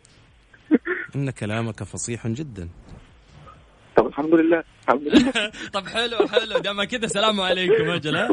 إن 1.15 1.29
كلامك 1.31 1.83
فصيح 1.83 2.27
جدا. 2.27 2.69
طب 3.95 4.07
الحمد 4.07 4.33
لله. 4.33 4.63
الحمد 4.83 5.01
لله. 5.07 5.31
طب 5.73 5.87
حلو 5.87 6.17
حلو. 6.27 6.59
دام 6.59 6.83
كذا 6.83 7.07
سلام 7.07 7.41
عليكم 7.41 7.89
أجل 7.89 8.15
ها؟ 8.15 8.27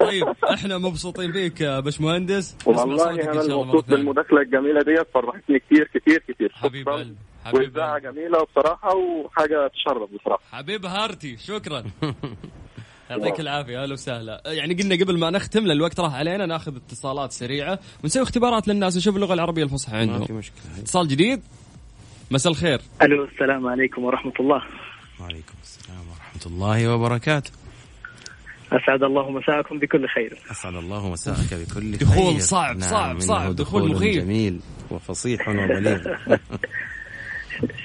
طيب 0.00 0.24
إحنا 0.54 0.78
مبسوطين 0.78 1.32
فيك 1.32 1.60
يا 1.60 1.80
باشمهندس. 1.80 2.56
والله 2.66 3.10
أنا 3.10 3.22
ثانية. 3.42 3.80
بالمداخلة 3.88 4.40
الجميلة 4.40 4.82
ديت 4.82 5.06
فرحتني 5.14 5.58
كتير 5.58 5.90
كتير 5.94 6.24
كتير. 6.28 6.52
حبيب 6.54 6.82
شكراً. 6.82 7.14
حبيب 7.44 7.60
واذاعه 7.60 7.98
جميلة 7.98 8.44
بصراحة 8.44 8.94
وحاجة 8.96 9.70
تشرف 9.74 10.10
بصراحة. 10.20 10.42
حبيب 10.52 10.86
هارتي 10.86 11.36
شكرا. 11.36 11.84
يعطيك 13.10 13.40
العافية 13.40 13.82
أهلا 13.82 13.92
وسهلا. 13.92 14.42
يعني 14.46 14.74
قلنا 14.74 14.94
قبل 15.04 15.18
ما 15.18 15.30
نختم 15.30 15.60
لأن 15.66 15.76
الوقت 15.76 16.00
راح 16.00 16.14
علينا 16.14 16.46
ناخذ 16.46 16.76
اتصالات 16.76 17.32
سريعة 17.32 17.78
ونسوي 18.04 18.22
اختبارات 18.22 18.68
للناس 18.68 18.96
نشوف 18.96 19.16
اللغة 19.16 19.34
العربية 19.34 19.62
الفصحى 19.62 19.92
ما 19.92 20.06
في 20.06 20.12
عندهم. 20.12 20.38
مشكلة. 20.38 20.60
اتصال 20.78 21.08
جديد؟ 21.08 21.42
مساء 22.30 22.52
الخير. 22.52 22.80
ألو 23.02 23.24
السلام 23.24 23.66
عليكم 23.66 24.04
ورحمة 24.04 24.32
الله. 24.40 24.62
وعليكم 25.20 25.54
السلام 25.62 25.98
ورحمة 26.10 26.42
الله 26.46 26.94
وبركاته. 26.94 27.50
أسعد 28.72 29.02
الله 29.02 29.30
مساءكم 29.30 29.78
بكل 29.78 30.08
خير. 30.08 30.38
أسعد 30.50 30.74
الله 30.74 31.10
مساءك 31.10 31.54
بكل 31.54 31.96
خير. 31.96 31.96
دخول 32.00 32.40
صعب، 32.42 32.76
نعم 32.76 32.90
صعب، 32.90 33.20
صعب، 33.20 33.56
دخول 33.56 33.82
دخول 33.82 33.90
مخيف. 33.96 34.24
جميل 34.24 34.60
وفصيح 34.90 35.48
وبليغ 35.48 36.00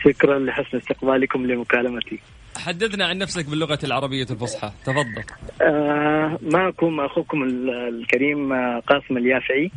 شكرا 0.04 0.40
لحسن 0.40 0.78
استقبالكم 0.78 1.46
لمكالمتي. 1.46 2.20
حدثنا 2.58 3.06
عن 3.06 3.18
نفسك 3.18 3.46
باللغة 3.50 3.80
العربية 3.84 4.28
الفصحى. 4.32 4.72
تفضل. 4.86 5.24
آه 5.62 6.40
معكم 6.42 7.00
أخوكم 7.00 7.44
ال- 7.44 7.70
الكريم 7.70 8.54
آه، 8.54 8.80
قاسم 8.88 9.18
اليافعي. 9.18 9.72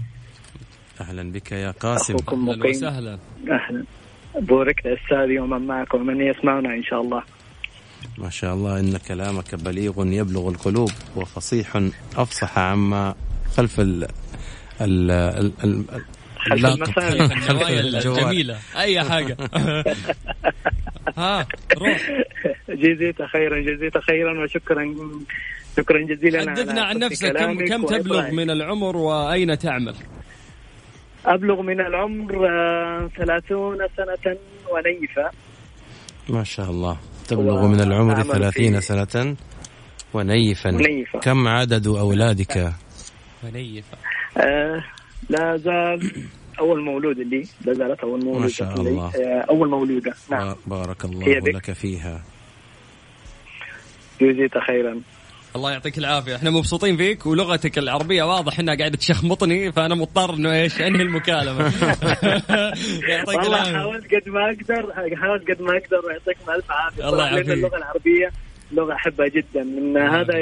أهلا 1.01 1.33
بك 1.33 1.53
يا 1.53 1.71
قاسم. 1.71 2.15
أخوكم 2.15 2.49
أهلا 2.49 2.59
مقيم. 2.59 2.71
وسهلا. 2.71 3.19
أهلا. 3.51 3.85
بورك 4.41 4.87
الاستاذ 4.87 5.39
ومن 5.39 5.67
معكم 5.67 6.01
ومن 6.01 6.21
يسمعنا 6.21 6.75
إن 6.75 6.83
شاء 6.85 7.01
الله. 7.01 7.23
ما 8.19 8.31
شاء 8.31 8.55
الله 8.55 8.81
إن 8.81 8.97
كلامك 8.97 9.55
بليغ 9.55 10.07
يبلغ 10.07 10.49
القلوب 10.49 10.91
وفصيح 11.17 11.83
أفصح 12.17 12.59
عما 12.59 13.15
خلف 13.57 13.81
ال 13.81 14.05
ال 14.81 15.11
ال 15.11 15.53
ال 15.65 15.85
خلف. 16.39 16.65
النوايا 17.51 17.81
الجوال. 17.81 18.19
الجميلة 18.19 18.59
أي 18.77 19.03
حاجة. 19.03 19.37
ها 21.19 21.47
روح. 21.79 22.11
جزيت 22.69 23.23
خيرا 23.23 23.61
جزيت 23.61 23.99
خيرا 23.99 24.45
وشكرا 24.45 24.95
شكرا 25.77 26.01
جزيلا 26.07 26.51
حدثنا 26.51 26.83
عن 26.83 26.99
نفسك. 26.99 27.33
كم 27.37 27.65
كم 27.67 27.87
تبلغ. 27.87 28.31
من 28.31 28.51
العمر 28.51 28.97
وأين 28.97 29.59
تعمل؟ 29.59 29.95
أبلغ 31.27 31.63
من 31.63 31.81
العمر 31.81 32.47
آه، 32.49 33.11
30 33.17 33.79
سنة 33.97 34.37
ونيفة. 34.73 35.31
ما 36.29 36.45
شاء 36.45 36.71
الله. 36.71 36.97
تبلغ 37.29 37.67
من 37.67 37.81
العمر 37.81 38.11
وأعمل 38.15 38.33
ثلاثين 38.33 38.81
في- 38.81 38.87
سنة 38.87 39.37
ونيفا. 40.15 40.71
ونيفا. 40.71 41.19
كم 41.19 41.49
عدد 41.49 41.87
أولادك؟ 41.87 42.73
منيفة 43.45 43.99
آه 44.37 44.85
لا 45.31 45.57
زال 45.57 46.13
أول 46.61 46.83
مولود 46.85 47.19
لي 47.19 47.45
لا 47.65 47.73
زالت 47.73 48.01
أول 48.01 48.25
مولودة 48.25 48.43
ما 48.43 48.49
شاء 48.49 48.83
لي. 48.83 48.91
الله. 48.91 49.13
آه 49.17 49.45
أول 49.51 49.69
مولودة. 49.69 50.15
نعم. 50.31 50.55
بارك 50.67 51.05
الله. 51.05 51.39
لك 51.39 51.73
فيها. 51.73 52.23
جزيت 54.21 54.59
خيرا. 54.59 55.01
الله 55.57 55.73
يعطيك 55.73 55.99
العافية. 55.99 56.37
إحنا 56.37 56.51
مبسوطين 56.51 56.97
فيك 56.97 57.27
ولغتك 57.27 57.79
العربية 57.79 58.23
واضح 58.23 58.59
إنها 58.61 58.75
قاعدة 58.75 58.97
تشخمطني 58.97 59.73
فأنا 59.73 59.95
مضطر 59.95 60.35
إنه 60.35 60.53
إيش 60.53 60.81
أنهي 60.81 61.03
المكالمة. 61.03 61.63
يعطيك 63.09 63.39
والله 63.39 63.73
حاولت 63.79 64.15
قد 64.15 64.29
ما 64.29 64.45
أقدر 64.47 64.93
حاولت 65.17 65.51
قد 65.51 65.63
ما 65.63 65.77
أقدر 65.77 66.07
ويعطيكم 66.07 66.51
الف 66.51 66.71
عافية. 66.71 67.09
الله 67.09 67.27
يعافيك. 67.27 67.49
اللغة 67.51 67.77
العربية 67.77 68.33
لغة 68.73 68.95
أحبها 68.95 69.29
جدا. 69.29 69.63
من 69.65 69.97
هذا 69.97 70.35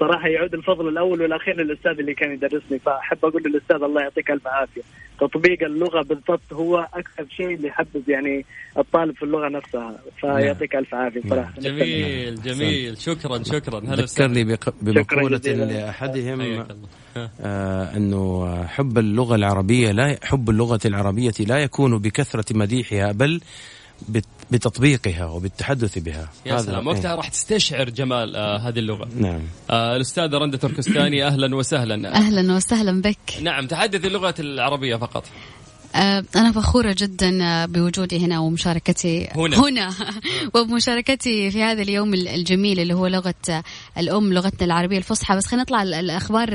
صراحة 0.00 0.28
يعود 0.28 0.54
الفضل 0.54 0.88
الأول 0.88 1.22
والأخير 1.22 1.56
للأستاذ 1.56 1.98
اللي 1.98 2.14
كان 2.14 2.32
يدرسني 2.32 2.78
فأحب 2.78 3.18
أقول 3.24 3.42
للأستاذ 3.46 3.82
الله 3.82 4.00
يعطيك 4.02 4.30
الف 4.30 4.46
عافية. 4.46 4.80
تطبيق 5.20 5.62
اللغة 5.62 6.02
بالضبط 6.02 6.52
هو 6.52 6.88
أكثر 6.94 7.26
شيء 7.36 7.54
اللي 7.54 7.68
يحبب 7.68 8.08
يعني 8.08 8.44
الطالب 8.78 9.14
في 9.16 9.22
اللغة 9.22 9.48
نفسها 9.48 9.98
فيعطيك 10.20 10.76
ألف 10.76 10.94
عافية 10.94 11.20
صراحة. 11.30 11.52
جميل 11.60 12.42
جميل. 12.42 12.98
شكرا 12.98 13.42
شكرا. 13.42 13.80
ذكرني 13.80 14.56
بمقولة 14.82 15.38
لأحدهم 15.38 16.66
آه 17.40 17.96
إنه 17.96 18.64
حب 18.66 18.98
اللغة 18.98 19.34
العربية 19.34 19.90
لا 19.90 20.18
حب 20.22 20.50
اللغة 20.50 20.80
العربية 20.84 21.32
لا 21.46 21.58
يكون 21.58 21.98
بكثرة 21.98 22.56
مديحها 22.56 23.12
بل 23.12 23.40
بتطبيقها 24.54 25.26
وبالتحدث 25.26 25.98
بها. 25.98 26.28
يا 26.46 26.58
سلام 26.58 26.86
وقتها 26.86 27.14
راح 27.14 27.28
تستشعر 27.28 27.90
جمال 27.90 28.36
آه 28.36 28.58
هذه 28.58 28.78
اللغة. 28.78 29.08
نعم. 29.16 29.40
آه 29.70 29.96
الأستاذة 29.96 30.38
رنده 30.38 30.58
تركستاني 30.58 31.26
أهلا 31.26 31.56
وسهلا. 31.56 32.14
أهلا 32.14 32.54
وسهلا 32.54 33.02
بك. 33.02 33.42
نعم 33.42 33.66
تحدثي 33.66 34.06
اللغة 34.06 34.34
العربية 34.38 34.96
فقط. 34.96 35.24
أنا 35.94 36.52
فخورة 36.52 36.96
جدا 36.98 37.44
آه، 37.44 37.66
بوجودي 37.66 38.26
هنا 38.26 38.38
ومشاركتي 38.38 39.28
هنا, 39.36 39.56
هنا. 39.56 39.90
وبمشاركتي 40.54 41.50
في 41.50 41.62
هذا 41.62 41.82
اليوم 41.82 42.14
الجميل 42.14 42.80
اللي 42.80 42.94
هو 42.94 43.06
لغة 43.06 43.34
آه، 43.50 43.62
الأم 43.98 44.32
لغتنا 44.32 44.64
العربية 44.64 44.98
الفصحى. 44.98 45.36
بس 45.36 45.46
خلينا 45.46 45.62
نطلع 45.62 45.82
الأخبار 45.82 46.50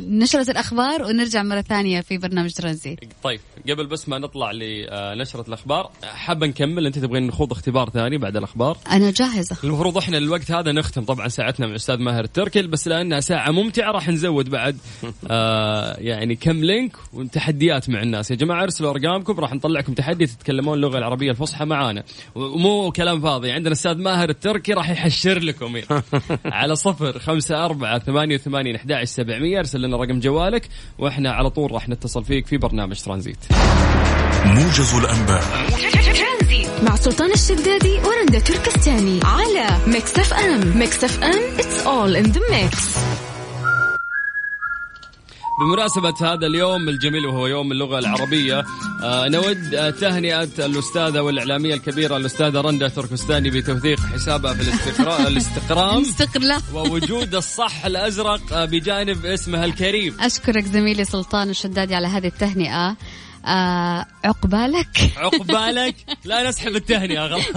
نشرة 0.00 0.50
الأخبار 0.50 1.02
ونرجع 1.02 1.42
مرة 1.42 1.60
ثانية 1.60 2.00
في 2.00 2.18
برنامج 2.18 2.52
ترانزيت 2.52 2.98
طيب 3.22 3.40
قبل 3.68 3.86
بس 3.86 4.08
ما 4.08 4.18
نطلع 4.18 4.52
لنشرة 4.52 5.44
الأخبار 5.48 5.90
حابة 6.04 6.46
نكمل؟ 6.46 6.86
أنت 6.86 6.98
تبغين 6.98 7.26
نخوض 7.26 7.52
اختبار 7.52 7.90
ثاني 7.90 8.18
بعد 8.18 8.36
الأخبار؟ 8.36 8.78
أنا 8.90 9.10
جاهزة. 9.10 9.56
المفروض 9.64 9.98
إحنا 9.98 10.18
الوقت 10.18 10.50
هذا 10.50 10.72
نختم 10.72 11.04
طبعا 11.04 11.28
ساعتنا 11.28 11.66
مع 11.66 11.70
الأستاذ 11.70 11.96
ماهر 11.96 12.24
التركي 12.24 12.62
بس 12.62 12.88
لأنها 12.88 13.20
ساعة 13.20 13.50
ممتعة 13.50 13.92
راح 13.92 14.08
نزود 14.08 14.50
بعد. 14.50 14.76
آه 15.30 15.96
يعني 15.98 16.34
مكملين 16.34 16.96
وتحديات 17.12 17.88
مع 17.88 18.02
الناس 18.02 18.21
الناس 18.22 18.30
يا 18.30 18.36
جماعة 18.36 18.62
ارسلوا 18.62 18.90
أرقامكم 18.90 19.40
راح 19.40 19.54
نطلعكم 19.54 19.92
تحدي 19.92 20.26
تتكلمون 20.26 20.74
اللغة 20.74 20.98
العربية 20.98 21.30
الفصحى 21.30 21.64
معانا. 21.64 22.02
ومو 22.34 22.92
كلام 22.92 23.20
فاضي 23.20 23.52
عندنا 23.52 23.72
أستاذ 23.72 23.94
ماهر 23.94 24.28
التركي 24.28 24.72
راح 24.72 24.90
يحشر 24.90 25.38
لكم. 25.38 25.80
على 26.44 26.76
صفر 26.76 27.18
خمسة 27.18 27.64
أربعة 27.64 27.98
ثمانية 27.98 28.34
وثمانين 28.34 28.76
أحد 28.76 29.04
سبعمية 29.04 29.58
ارسل 29.58 29.82
لنا 29.82 29.96
رقم 29.96 30.20
جوالك 30.20 30.68
وإحنا 30.98 31.32
على 31.32 31.50
طول 31.50 31.72
راح 31.72 31.88
نتصل 31.88 32.24
فيك 32.24 32.46
في 32.46 32.56
برنامج 32.56 33.00
ترانزيت. 33.00 33.38
موجز 34.44 34.94
الأنباء. 34.94 35.42
مع 36.82 36.96
سلطان 36.96 37.32
الشدادي 37.32 37.98
ورندا 37.98 38.38
تركستاني 38.38 39.20
على 39.24 39.78
Mix 39.86 40.18
FM. 40.18 40.78
Mix 40.78 41.04
FM 41.04 41.56
it's 41.58 41.86
all 41.86 42.24
in 42.24 42.32
the 42.32 42.40
mix. 42.50 43.21
بمناسبة 45.62 46.14
هذا 46.20 46.46
اليوم 46.46 46.88
الجميل 46.88 47.26
وهو 47.26 47.46
يوم 47.46 47.72
اللغة 47.72 47.98
العربية 47.98 48.64
آه 49.02 49.28
نود 49.28 49.74
آه 49.74 49.90
تهنئة 49.90 50.48
الأستاذة 50.58 51.20
والإعلامية 51.20 51.74
الكبيرة 51.74 52.16
الأستاذة 52.16 52.60
رندا 52.60 52.88
تركستاني 52.88 53.50
بتوثيق 53.50 54.00
حسابها 54.00 54.54
في 54.54 54.62
الاستقرام 55.28 55.36
استقرام 55.36 56.04
ووجود 56.74 57.34
الصح 57.34 57.84
الأزرق 57.84 58.52
آه 58.52 58.64
بجانب 58.64 59.26
اسمها 59.26 59.64
الكريم. 59.64 60.16
أشكرك 60.20 60.64
زميلي 60.64 61.04
سلطان 61.04 61.50
الشدادي 61.50 61.94
على 61.94 62.06
هذه 62.06 62.26
التهنئة. 62.26 62.96
آه 63.44 64.06
عقبالك 64.24 65.12
عقبالك 65.16 65.94
لا 66.24 66.48
نسحب 66.48 66.76
التهنئة 66.76 67.26
غلط. 67.26 67.56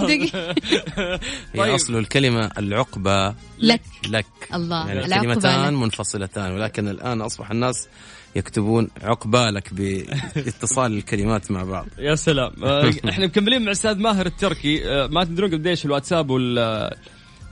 طيب. 1.56 1.74
أصل 1.74 1.98
الكلمة 1.98 2.50
العقبة 2.58 3.34
لك. 3.58 3.82
لك. 4.08 4.26
الله. 4.54 4.88
يعني 4.88 5.20
كلمتان 5.20 5.74
منفصلتان 5.74 6.52
ولكن 6.52 6.88
الآن 6.88 7.20
أصبح 7.20 7.50
الناس 7.50 7.88
يكتبون 8.36 8.88
عقبالك 9.02 9.74
باتصال 9.74 10.92
الكلمات 10.96 11.50
مع 11.50 11.62
بعض. 11.62 11.86
يا 11.98 12.14
سلام. 12.14 12.52
آه، 12.64 12.92
إحنا 13.08 13.26
مكملين 13.26 13.60
مع 13.60 13.66
الاستاذ 13.66 13.98
ماهر 13.98 14.26
التركي. 14.26 14.88
آه، 14.88 15.06
ما 15.06 15.24
تدرون 15.24 15.50
قديش 15.54 15.84
الواتساب 15.84 16.30
وال 16.30 16.90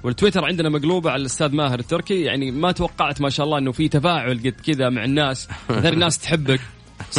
والتويتر 0.03 0.44
عندنا 0.44 0.68
مقلوبة 0.68 1.11
على 1.11 1.20
الأستاذ 1.20 1.55
ماهر 1.55 1.79
التركي. 1.79 2.20
يعني 2.23 2.51
ما 2.51 2.73
توقعت 2.73 3.20
ما 3.20 3.31
شاء 3.31 3.47
الله 3.47 3.59
إنه 3.59 3.73
في 3.73 3.88
تفاعل 3.88 4.38
قد 4.38 4.55
كذا 4.66 4.88
مع 4.88 5.05
الناس. 5.05 5.49
غير 5.70 5.92
الناس 5.92 6.18
تحبك. 6.18 6.61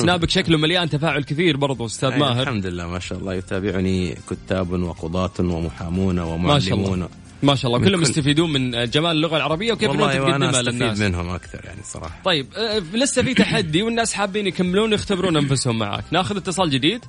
سنابك 0.02 0.30
شكله 0.30 0.58
مليان 0.58 0.90
تفاعل 0.90 1.24
كثير 1.24 1.58
برضو 1.58 1.86
أستاذ 1.86 2.18
ماهر. 2.18 2.42
الحمد 2.42 2.66
لله 2.66 2.88
ما 2.88 3.00
شاء 3.00 3.20
الله. 3.20 3.34
يتابعني 3.34 4.18
كتاب 4.30 4.72
وقضاة 4.72 5.32
ومحامون 5.40 6.20
ومعلمون 6.20 6.54
ما 6.54 6.60
شاء 6.60 6.74
الله. 6.74 7.10
ما 7.44 7.56
شاء 7.56 7.72
الله. 7.72 7.86
كلهم 7.86 8.04
كل... 8.04 8.10
يستفيدون 8.10 8.54
من 8.54 8.90
جمال 8.90 9.12
اللغة 9.12 9.38
العربية 9.38 9.74
وكيف 9.74 9.92
انه 9.92 10.14
تقدمها 10.14 10.62
للناس. 10.62 11.00
منهم 11.00 11.30
أكثر 11.30 11.66
يعني 11.66 11.82
صراحة. 11.84 12.20
طيب 12.26 12.48
آه، 12.58 12.80
لسه 12.94 13.24
في 13.24 13.34
تحدي 13.34 13.84
والناس 13.84 14.14
حابين 14.14 14.48
يكملون 14.48 14.94
يختبرون 14.94 15.38
أنفسهم 15.38 15.80
معك 15.80 16.04
ناخذ 16.12 16.38
اتصال 16.38 16.70
جديد. 16.70 17.06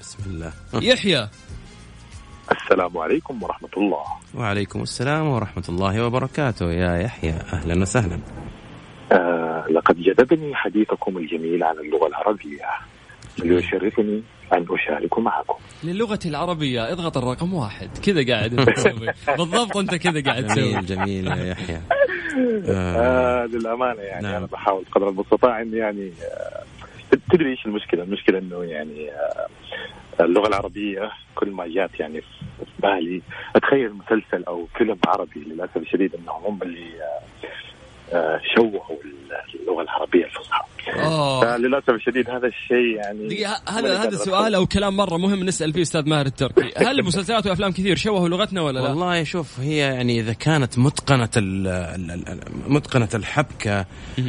بسم 0.00 0.18
الله. 0.26 0.52
يحيى. 0.74 1.28
السلام 2.50 2.98
عليكم 2.98 3.42
ورحمة 3.42 3.68
الله. 3.76 4.04
وعليكم 4.34 4.82
السلام 4.82 5.26
ورحمة 5.26 5.64
الله 5.68 6.04
وبركاته. 6.04 6.72
يا 6.72 6.96
يحيى 6.96 7.32
أهلا 7.52 7.82
وسهلا. 7.82 8.18
آه 9.12 9.64
لقد 9.70 10.02
جذبني 10.02 10.54
حديثكم 10.54 11.18
الجميل 11.18 11.64
عن 11.64 11.78
اللغة 11.78 12.06
العربية. 12.06 12.64
ويشرفني 13.44 14.22
أن 14.52 14.66
أشارك 14.70 15.18
معكم. 15.18 15.54
للغة 15.84 16.18
العربية 16.26 16.92
اضغط 16.92 17.16
الرقم 17.16 17.54
واحد. 17.54 17.88
كذا 17.98 18.34
قاعد 18.34 18.54
بالضبط 19.38 19.76
أنت 19.76 19.94
كذا 19.94 20.22
قاعد 20.22 20.46
تسوي. 20.46 20.70
جميل 20.72 20.86
جميل 20.86 21.26
يا 21.26 21.50
يحيى. 21.50 21.80
آه. 22.68 22.96
آه 23.42 23.46
للأمانة 23.46 24.00
يعني 24.00 24.22
نعم. 24.22 24.34
أنا 24.36 24.46
بحاول 24.46 24.84
قدر 24.92 25.08
المستطاع 25.08 25.62
إني 25.62 25.76
يعني 25.76 26.12
آه 26.22 26.62
تدري 27.32 27.50
إيش 27.50 27.66
المشكلة؟ 27.66 28.02
المشكلة 28.02 28.38
إنه 28.38 28.64
يعني 28.64 29.10
آه 29.10 29.46
اللغة 30.24 30.48
العربية 30.48 31.10
كل 31.34 31.50
ما 31.50 31.66
جات 31.66 32.00
يعني 32.00 32.20
في 32.20 32.26
بالي. 32.78 33.22
أتخيل 33.56 33.92
مسلسل 33.94 34.44
أو 34.48 34.66
فيلم 34.78 34.98
عربي 35.06 35.40
للأسف 35.40 35.76
الشديد 35.76 36.14
أنهم 36.14 36.44
هم 36.44 36.62
اللي 36.62 36.86
آه 37.02 37.20
شوهوا 38.54 38.96
اللغة 39.54 39.82
العربية 39.82 40.24
الفصحى. 40.24 40.70
للاسف 41.58 41.90
الشديد 41.90 42.30
هذا 42.30 42.46
الشيء 42.46 42.96
يعني 42.96 43.44
هذا 43.68 44.02
هذا 44.02 44.16
سؤال 44.16 44.54
أو 44.54 44.66
كلام 44.66 44.96
مرة 44.96 45.16
مهم 45.16 45.44
نسأل 45.44 45.72
فيه 45.72 45.82
أستاذ 45.82 46.08
ماهر 46.08 46.26
التركي 46.26 46.72
هل 46.86 47.04
مسلسلات 47.04 47.46
وافلام 47.46 47.72
كثير 47.72 47.96
شوهوا 47.96 48.28
لغتنا 48.28 48.62
ولا 48.62 48.80
لا؟ 48.80 48.88
والله 48.88 49.24
شوف 49.24 49.60
هي 49.60 49.76
يعني 49.76 50.20
إذا 50.20 50.32
كانت 50.32 50.78
متقنة 50.78 51.28
متقنة 52.68 53.08
الحبكة 53.14 53.86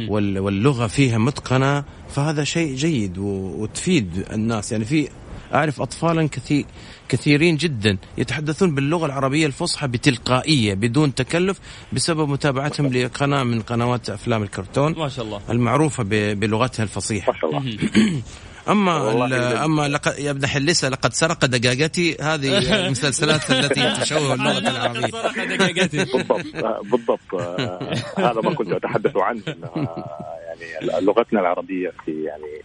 واللغة 0.08 0.86
فيها 0.86 1.18
متقنة 1.18 1.84
فهذا 2.08 2.44
شيء 2.44 2.74
جيد 2.74 3.18
وتفيد 3.18 4.26
الناس. 4.32 4.72
يعني 4.72 4.84
في 4.84 5.08
أعرف 5.54 5.80
اطفالا 5.80 6.28
كثير 6.28 6.64
كثيرين 7.08 7.56
جدا 7.56 7.98
يتحدثون 8.18 8.74
باللغة 8.74 9.06
العربية 9.06 9.46
الفصحى 9.46 9.86
بتلقائية 9.86 10.74
بدون 10.74 11.14
تكلف 11.14 11.60
بسبب 11.92 12.28
متابعتهم 12.28 12.86
لقناة 12.86 13.42
من 13.42 13.62
قنوات 13.62 14.10
أفلام 14.10 14.42
الكرتون 14.42 14.94
ما 14.98 15.08
شاء 15.08 15.24
الله. 15.24 15.40
المعروفة 15.50 16.02
بلغتها 16.34 16.82
الفصيحة. 16.82 17.32
ما 17.32 17.38
شاء 17.38 17.50
الله. 17.50 17.78
أما 18.68 19.64
أما 19.64 19.88
لقد 19.88 20.18
يا 20.18 20.30
ابن 20.30 20.46
حلسة 20.46 20.88
لقد 20.88 21.12
سرق 21.12 21.44
دقاقتي. 21.44 22.16
هذه 22.20 22.86
المسلسلات 22.86 23.50
التي 23.50 23.94
تشوه 24.00 24.34
اللغة 24.34 24.58
العربية. 24.58 25.06
سرق 25.06 25.44
دقاقتي. 25.44 26.04
بالضبط. 26.04 26.46
بالضبط. 26.82 27.34
هذا 28.26 28.40
ما 28.40 28.54
كنت 28.54 28.72
أتحدث 28.72 29.16
عنه. 29.16 29.42
يعني 29.46 31.06
لغتنا 31.06 31.40
العربية 31.40 31.92
في 32.04 32.24
يعني 32.24 32.62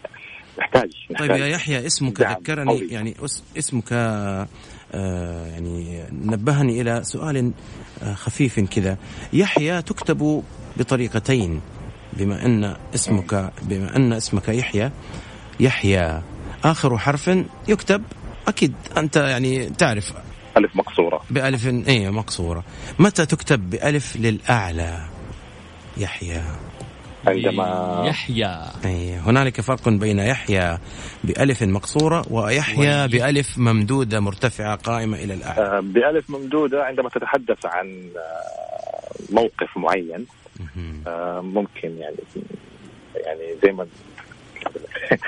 نحتاج, 0.60 0.89
نحتاج 1.12 1.30
طيب 1.30 1.38
يا 1.38 1.48
يحيى 1.48 1.86
اسمك 1.86 2.22
ذكرني 2.22 2.78
يعني 2.80 3.15
اسمك 3.58 3.93
آه 3.93 4.48
يعني 5.48 6.04
نبهني 6.12 6.82
إلى 6.82 7.04
سؤال 7.04 7.52
آه 8.04 8.13
خفيف 8.13 8.60
كذا. 8.60 8.98
يحيى 9.34 9.82
تكتب 9.82 10.43
بطريقتين 10.78 11.62
بما 12.13 12.46
أن 12.46 12.76
اسمك 12.96 13.52
بما 13.62 13.96
أن 13.96 14.13
اسمك 14.13 14.50
يحيى. 14.50 14.91
يحيى 15.60 16.22
آخر 16.63 16.98
حرف 16.98 17.32
يكتب 17.67 18.04
أكيد 18.48 18.74
أنت 18.98 19.15
يعني 19.15 19.70
تعرف. 19.70 20.13
ألف 20.58 20.76
مقصورة. 20.76 21.22
بألف 21.30 21.67
اي 21.67 22.12
مقصورة. 22.12 22.63
متى 23.00 23.26
تكتب 23.26 23.70
بألف 23.70 24.15
للأعلى؟ 24.15 25.06
يحيى. 25.98 26.41
عندما 27.27 28.03
يحيى. 28.07 28.59
أي 28.85 29.15
هنالك 29.15 29.61
فرق 29.61 29.89
بين 29.89 30.19
يحيى 30.19 30.77
بألف 31.23 31.63
مقصورة 31.63 32.25
ويحيى 32.29 33.07
بألف 33.07 33.57
ممدودة 33.57 34.19
مرتفعة 34.19 34.75
قائمة 34.75 35.17
إلى 35.17 35.33
الأعلى. 35.33 35.61
آه، 35.61 35.79
بألف 35.79 36.29
ممدودة 36.29 36.83
عندما 36.83 37.09
تتحدث 37.09 37.65
عن 37.65 38.09
آه، 38.17 39.33
موقف 39.33 39.77
معين 39.77 40.25
آه، 41.07 41.41
ممكن 41.41 41.97
يعني 41.97 42.15
يعني 43.25 43.55
زي 43.63 43.71
ما 43.71 43.88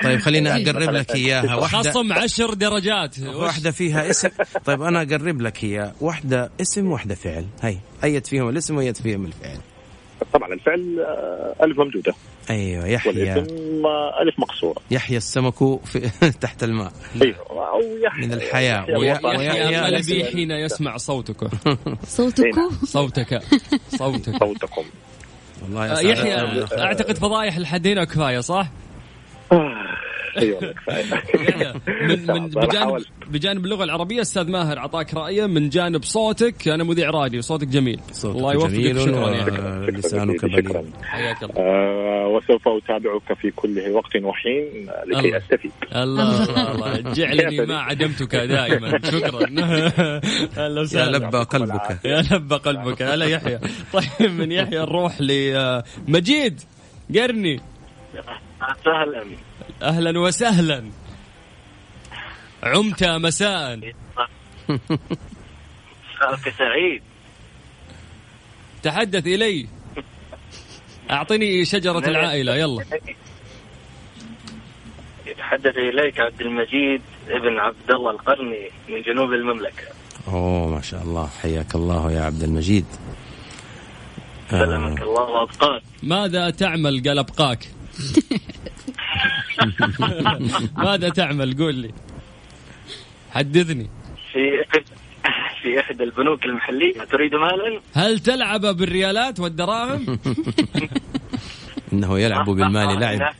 طيب 0.02 0.18
خليني 0.20 0.50
أقرب 0.68 0.90
لك 0.90 1.14
إياها. 1.14 1.54
واحدة 1.56 1.90
خصم 1.90 2.12
عشر 2.12 2.54
درجات. 2.54 3.18
واحدة 3.18 3.70
فيها 3.70 4.10
اسم. 4.10 4.28
طيب 4.64 4.82
أنا 4.82 5.02
أقرب 5.02 5.40
لك 5.40 5.64
اياها 5.64 5.94
واحدة 6.00 6.50
اسم 6.60 6.90
واحدة 6.90 7.14
فعل. 7.14 7.46
هي 7.62 7.76
ايت 8.04 8.26
فيهم 8.26 8.48
الاسم 8.48 8.76
وايت 8.76 9.02
فيهم 9.02 9.24
الفعل. 9.24 9.58
طبعا 10.32 10.52
الفعل 10.52 11.00
آه، 11.00 11.64
ألف 11.64 11.78
ممدودة. 11.78 12.14
أيوه 12.50 12.86
يحيى. 12.86 13.12
والاسم 13.12 13.86
آه، 13.86 14.22
ألف 14.22 14.38
مقصورة. 14.38 14.76
يحيى 14.90 15.16
السمك 15.16 15.84
في 15.84 16.10
تحت 16.40 16.62
الماء. 16.64 16.92
أيوه 17.22 17.36
أو 17.50 17.80
يحيى. 18.04 18.26
من 18.26 18.32
الحياة. 18.32 18.86
ويحيى 18.98 19.76
قلبي 19.76 20.24
حين 20.24 20.50
يسمع 20.50 20.96
صوتك. 20.96 21.36
صوتكم 22.06 22.70
صوتك. 22.84 23.42
صوتك. 23.98 24.38
صوتكم. 24.38 24.84
والله 25.62 25.98
آه، 25.98 26.00
يحيى. 26.00 26.64
أعتقد 26.78 27.18
فضايح 27.18 27.58
لحد 27.58 27.86
هنا 27.86 28.04
كفاية 28.04 28.40
صح؟ 28.40 28.66
أيوه 30.38 30.60
كفاية. 30.72 31.04
يحيى 31.48 31.72
من 32.08 32.26
من 32.34 32.48
بجانب. 32.48 33.04
بجانب 33.30 33.64
اللغة 33.64 33.84
العربية 33.84 34.20
أستاذ 34.20 34.50
ماهر 34.50 34.78
أعطاك 34.78 35.14
رايه 35.14 35.46
من 35.46 35.68
جانب 35.68 36.04
صوتك. 36.04 36.68
أنا 36.68 36.84
مذيع 36.84 37.10
راديو 37.10 37.40
صوتك 37.40 37.66
جميل. 37.68 38.00
صوتك 38.12 38.36
الله 38.36 38.52
يوفقك 38.52 38.70
جميل 38.72 39.00
شكرا 39.00 39.30
يا 39.30 39.42
أخي. 39.42 39.50
ولسانك 39.86 40.36
شكراً. 40.36 40.60
بليغ. 40.60 40.82
حياك 41.02 41.42
الله. 41.42 41.54
آه، 41.58 42.26
وسوف 42.28 42.68
أتابعك 42.68 43.38
في 43.40 43.50
كل 43.50 43.90
وقت 43.90 44.16
وحين 44.16 44.88
آه، 44.90 45.04
لكي 45.04 45.28
الله. 45.28 45.38
أستفيد. 45.38 45.72
الله 45.96 46.44
الله 46.72 47.12
جعلني 47.12 47.66
ما 47.66 47.78
عدمتك 47.80 48.36
دائما. 48.36 48.98
شكرا. 49.04 49.44
أهلا 49.46 50.76
يا 50.76 50.80
وسهلا 50.80 51.16
لبى 51.16 51.38
قلبك. 51.38 51.98
يا 52.04 52.22
لبى 52.32 52.54
قلبك. 52.54 53.02
هلا 53.02 53.26
يحيى. 53.26 53.58
طيب 53.92 54.30
من 54.30 54.52
يحيى 54.52 54.78
نروح 54.78 55.20
لمجيد 55.20 56.60
قرني. 57.16 57.60
سهلا 58.84 59.24
أهلا 59.82 60.20
وسهلا. 60.20 60.90
عمت 62.62 63.04
مساء. 63.04 63.80
مساءك 64.68 66.54
سعيد. 66.58 67.02
تحدث 68.82 69.26
إلي. 69.26 69.66
أعطني 71.10 71.64
شجرة 71.64 72.08
العائلة 72.08 72.56
يلا. 72.56 72.84
يتحدث 75.26 75.76
إليك 75.76 76.20
عبد 76.20 76.40
المجيد 76.40 77.02
ابن 77.28 77.58
عبد 77.58 77.90
الله 77.90 78.10
القرني 78.10 78.70
من 78.88 79.02
جنوب 79.02 79.32
المملكة. 79.32 79.84
أوه 80.28 80.68
ما 80.68 80.80
شاء 80.80 81.02
الله. 81.02 81.26
حياك 81.42 81.74
الله 81.74 82.12
يا 82.12 82.20
عبد 82.20 82.42
المجيد. 82.42 82.86
سلمك 84.50 85.00
آه. 85.00 85.04
الله 85.04 85.22
وأبقاك. 85.22 85.82
ماذا 86.02 86.50
تعمل 86.50 87.02
قال 87.08 87.18
ابقاك 87.18 87.68
ماذا 90.84 91.08
تعمل؟ 91.08 91.56
قول 91.58 91.74
لي. 91.74 91.90
حدثني. 93.30 93.90
في 94.32 94.38
احد 94.74 94.82
في 95.62 95.80
إحدى 95.80 96.02
البنوك 96.04 96.44
المحلية 96.44 97.04
تريد 97.04 97.34
مالا؟ 97.34 97.80
هل 97.94 98.18
تلعب 98.18 98.60
بالريالات 98.60 99.40
والدراهم؟ 99.40 100.06
إنه 101.92 102.18
يلعب 102.18 102.44
بالمال 102.50 102.98
لعب. 103.00 103.32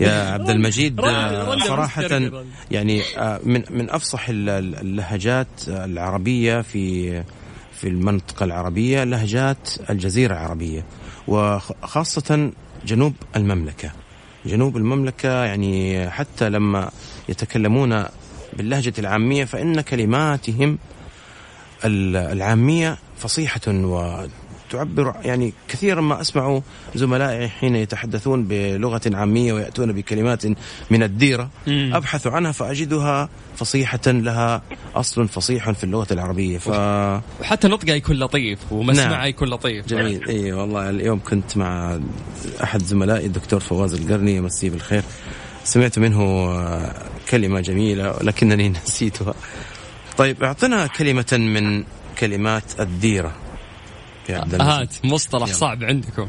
يا 0.00 0.30
عبد 0.32 0.50
المجيد 0.50 1.00
آه، 1.00 1.58
صراحة. 1.58 2.02
يعني 2.70 3.02
آه، 3.18 3.40
من 3.44 3.62
من 3.70 3.90
أفصح 3.90 4.28
ال- 4.28 4.48
ال- 4.48 4.74
اللهجات 4.74 5.48
العربية 5.68 6.60
في 6.60 7.22
في 7.72 7.88
المنطقة 7.88 8.44
العربية 8.44 9.04
لهجات 9.04 9.68
الجزيرة 9.90 10.32
العربية. 10.32 10.84
وخاصة 11.28 12.50
جنوب 12.86 13.14
المملكة. 13.36 13.90
جنوب 14.46 14.76
المملكة 14.76 15.44
يعني 15.44 16.10
حتى 16.10 16.48
لما 16.48 16.90
يتكلمون 17.28 18.04
باللهجة 18.52 18.92
العامية 18.98 19.44
فإن 19.44 19.80
كلماتهم 19.80 20.78
ال- 21.84 22.16
العامية 22.16 22.98
فصيحة 23.18 23.60
وتعبر 24.68 25.14
يعني 25.24 25.52
كثيرا 25.68 26.00
ما 26.00 26.20
أسمع 26.20 26.60
زملائي 26.94 27.48
حين 27.48 27.76
يتحدثون 27.76 28.44
بلغة 28.44 29.00
عامية 29.06 29.52
ويأتون 29.52 29.92
بكلمات 29.92 30.42
من 30.90 31.02
الديرة. 31.02 31.50
مم. 31.66 31.90
أبحث 31.94 32.26
عنها 32.26 32.52
فأجدها 32.52 33.28
فصيحة 33.56 34.00
لها 34.06 34.62
أصل 34.94 35.28
فصيح 35.28 35.70
في 35.70 35.84
اللغة 35.84 36.06
العربية. 36.10 36.58
ف 36.58 36.68
وحتى 37.40 37.68
نطقة 37.68 37.92
يكون 37.94 38.16
لطيف 38.18 38.72
ومسمعة 38.72 39.08
نعم. 39.08 39.28
يكون 39.28 39.48
لطيف. 39.48 39.86
جميل. 39.86 40.28
إي 40.28 40.52
والله 40.52 40.90
اليوم 40.90 41.20
كنت 41.20 41.56
مع 41.56 42.00
أحد 42.62 42.82
زملائي 42.82 43.26
الدكتور 43.26 43.60
فواز 43.60 43.94
القرني 43.94 44.36
يمسيه 44.36 44.70
بالخير. 44.70 45.02
سمعت 45.64 45.98
منه 45.98 46.54
كلمة 47.30 47.60
جميلة 47.60 48.18
لكنني 48.22 48.68
نسيتها. 48.86 49.34
طيب 50.16 50.44
أعطنا 50.44 50.86
كلمة 50.86 51.32
من 51.32 51.84
كلمات 52.18 52.80
الديرة. 52.80 53.32
هات 54.30 55.04
مصطلح 55.06 55.42
يلا. 55.48 55.56
صعب 55.56 55.84
عندكم. 55.84 56.28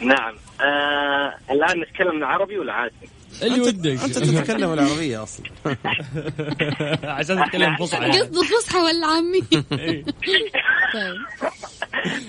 نعم. 0.00 0.34
آه 0.60 1.34
الآن 1.50 1.80
نتكلم 1.80 2.16
العربي 2.18 2.58
ولا 2.58 2.72
عادي؟ 2.72 2.94
اللي 3.42 3.60
ودك. 3.60 4.02
أنت 4.02 4.18
تتكلم 4.18 4.72
العربية 4.72 5.22
أصلا. 5.22 5.46
عشان 7.18 7.44
تتكلم 7.44 7.76
فصحى. 7.80 8.10
قصده 8.10 8.42
فصحى 8.42 8.78
ولا 8.78 9.06
عامية 9.06 9.62
طيب. 9.70 10.06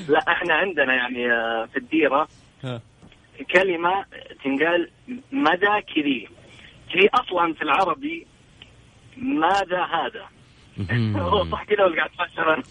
لا 0.09 0.19
إحنا 0.27 0.53
عندنا 0.53 0.93
يعني 0.93 1.31
آه، 1.31 1.67
في 1.73 1.77
الديرة. 1.79 2.27
كلمة 3.53 4.05
تنقال 4.43 4.89
مدى 5.31 5.81
كذي. 5.95 6.27
كذي 6.93 7.09
أصلا 7.13 7.53
في 7.53 7.61
العربي 7.61 8.27
ماذا 9.17 9.81
هذا؟ 9.85 10.25
هو 11.21 11.51
صح 11.51 11.63
كذا 11.63 11.83
ولا 11.83 11.95
قاعد 11.95 12.09
تفسر 12.09 12.63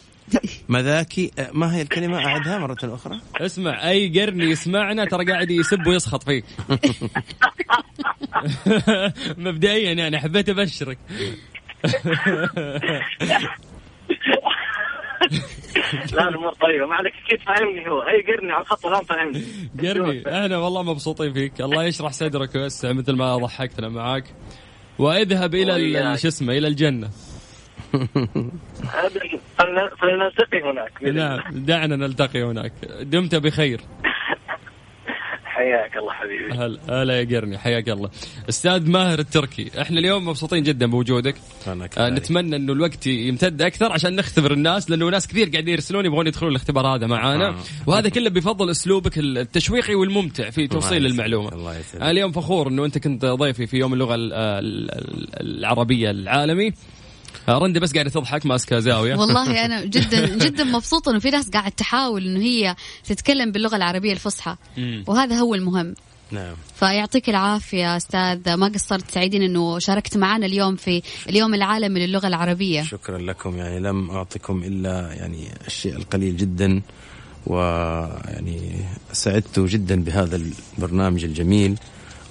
مذاكي 0.68 1.30
آه، 1.38 1.50
ما 1.52 1.76
هي 1.76 1.82
الكلمة؟ 1.82 2.26
أعدها 2.26 2.58
مرة 2.58 2.76
أخرى. 2.82 3.20
اسمع 3.36 3.88
أي 3.90 4.20
قرني 4.20 4.44
يسمعنا 4.44 5.04
ترى 5.04 5.24
قاعد 5.32 5.50
يسب 5.50 5.86
ويسخط 5.86 6.22
فيك 6.22 6.44
مبدئيا 9.38 9.92
يعني 9.92 10.18
حبيت 10.18 10.48
أبشرك. 10.48 10.98
لا 16.12 16.28
الأمور 16.28 16.52
طيبة. 16.52 16.86
ما 16.86 16.94
عليك 16.94 17.12
أكيد 17.26 17.40
فاهمني 17.40 17.88
هو. 17.90 18.02
أي 18.02 18.22
قرني 18.22 18.52
على 18.52 18.62
الخط 18.62 18.86
الان 18.86 19.04
فاهمني. 19.04 19.42
قرني 19.82 20.44
إحنا 20.44 20.58
والله 20.58 20.82
مبسوطين 20.82 21.32
فيك. 21.32 21.60
الله 21.60 21.84
يشرح 21.84 22.12
صدرك 22.12 22.54
ويوسع 22.54 22.92
مثل 22.92 23.12
ما 23.12 23.36
ضحكتنا 23.36 23.88
معاك. 23.88 24.24
وأذهب 24.98 25.54
إلى. 25.54 26.18
شو 26.18 26.28
اسمه 26.28 26.52
إلى 26.52 26.68
الجنة. 26.68 27.10
فلنلتقي 30.00 30.62
هناك. 30.70 31.02
نعم 31.02 31.40
دعنا 31.52 31.96
نلتقي 31.96 32.42
هناك 32.42 32.72
دمت 33.02 33.34
بخير 33.34 33.80
حياك 35.44 35.96
الله 35.96 36.12
حبيبي 36.12 36.52
هلا 36.52 37.02
هلا 37.02 37.20
يا 37.20 37.24
قرني 37.38 37.58
حياك 37.58 37.88
الله 37.88 38.10
أستاذ 38.48 38.90
ماهر 38.90 39.18
التركي 39.18 39.70
إحنا 39.80 39.98
اليوم 39.98 40.28
مبسوطين 40.28 40.62
جدا 40.62 40.86
بوجودك 40.86 41.34
أنا 41.66 41.88
آه. 41.98 42.10
نتمنى 42.10 42.56
إنه 42.56 42.72
الوقت 42.72 43.06
يمتد 43.06 43.62
أكثر 43.62 43.92
عشان 43.92 44.16
نختبر 44.16 44.52
الناس 44.52 44.90
لأنه 44.90 45.08
ناس 45.08 45.28
كثير 45.28 45.48
قاعدين 45.48 45.74
يرسلون 45.74 46.06
يبغون 46.06 46.26
يدخلون 46.26 46.50
الاختبار 46.50 46.86
هذا 46.86 47.06
معانا 47.06 47.48
آه. 47.48 47.54
وهذا 47.86 48.08
كله 48.08 48.30
بفضل 48.30 48.70
أسلوبك 48.70 49.18
التشويقي 49.18 49.94
والممتع 49.94 50.50
في 50.50 50.66
توصيل. 50.66 51.06
المعلومة 51.06 51.48
الله 51.52 51.78
يسعدك. 51.78 52.02
أنا 52.02 52.10
اليوم 52.10 52.32
فخور 52.32 52.68
إنه 52.68 52.84
أنت 52.84 52.98
كنت 52.98 53.24
ضيفي 53.24 53.66
في 53.66 53.76
يوم 53.76 53.92
اللغة 53.92 54.14
ال- 54.14 54.32
ال- 54.32 54.90
ال- 54.90 55.58
العربية 55.58 56.10
العالمي 56.10 56.72
رندة 57.48 57.80
بس 57.80 57.92
قاعدة 57.92 58.10
تضحك 58.10 58.46
ماسكة 58.46 58.78
زاوية. 58.78 59.16
والله 59.20 59.64
أنا 59.64 59.84
جدا 59.84 60.26
جدا 60.26 60.64
مبسوطة 60.64 61.10
إنه 61.10 61.18
في 61.18 61.30
ناس 61.30 61.50
قاعد 61.50 61.72
تحاول 61.72 62.26
إنه 62.26 62.40
هي 62.40 62.76
تتكلم 63.04 63.52
باللغة 63.52 63.76
العربية 63.76 64.12
الفصحى. 64.12 64.56
وهذا 65.06 65.36
هو 65.36 65.54
المهم. 65.54 65.94
نعم. 66.30 66.54
فيعطيك 66.74 67.28
العافية 67.28 67.96
أستاذ 67.96 68.54
ما 68.54 68.68
قصرت 68.68 69.10
سعيدين 69.10 69.42
إنه 69.42 69.78
شاركت 69.78 70.16
معنا 70.16 70.46
اليوم 70.46 70.76
في 70.76 71.02
اليوم 71.28 71.54
العالمي 71.54 72.06
للغة 72.06 72.26
العربية. 72.26 72.82
شكرا 72.82 73.18
لكم. 73.18 73.56
يعني 73.56 73.80
لم 73.80 74.10
أعطكم 74.10 74.62
إلا 74.62 75.12
يعني 75.12 75.48
الشيء 75.66 75.96
القليل 75.96 76.36
جدا 76.36 76.82
ويعني 77.46 78.60
سعدت 79.12 79.60
جدا 79.60 80.04
بهذا 80.04 80.36
البرنامج 80.78 81.24
الجميل. 81.24 81.78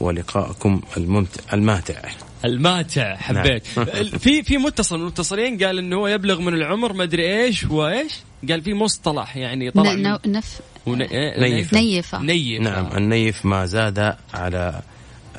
ولقائكم 0.04 0.82
الممتع 0.98 1.42
الماتع. 1.54 2.02
الماتع 2.46 3.16
حبيت. 3.16 3.68
في 4.24 4.44
في 4.44 4.58
متصل 4.58 4.96
من 4.96 5.02
المتصلين 5.02 5.64
قال 5.64 5.78
إنه 5.78 5.96
هو 5.96 6.08
يبلغ 6.08 6.42
من 6.42 6.54
العمر 6.54 6.94
ما 6.94 7.04
أدري 7.04 7.44
إيش 7.44 7.64
وإيش. 7.64 8.14
قال 8.50 8.62
في 8.62 8.74
مصطلح 8.74 9.38
يعني 9.38 9.72
طلع 9.72 9.94
ن- 9.94 9.98
من- 10.04 10.18
ن- 10.26 10.38
نف 10.38 10.60
ون... 10.86 11.02
إيه؟ 11.02 11.40
نيفة. 11.42 12.22
نيف 12.22 12.62
نعم 12.62 12.98
النيف 12.98 13.46
ما 13.46 13.66
زاد 13.66 14.16
على 14.34 14.82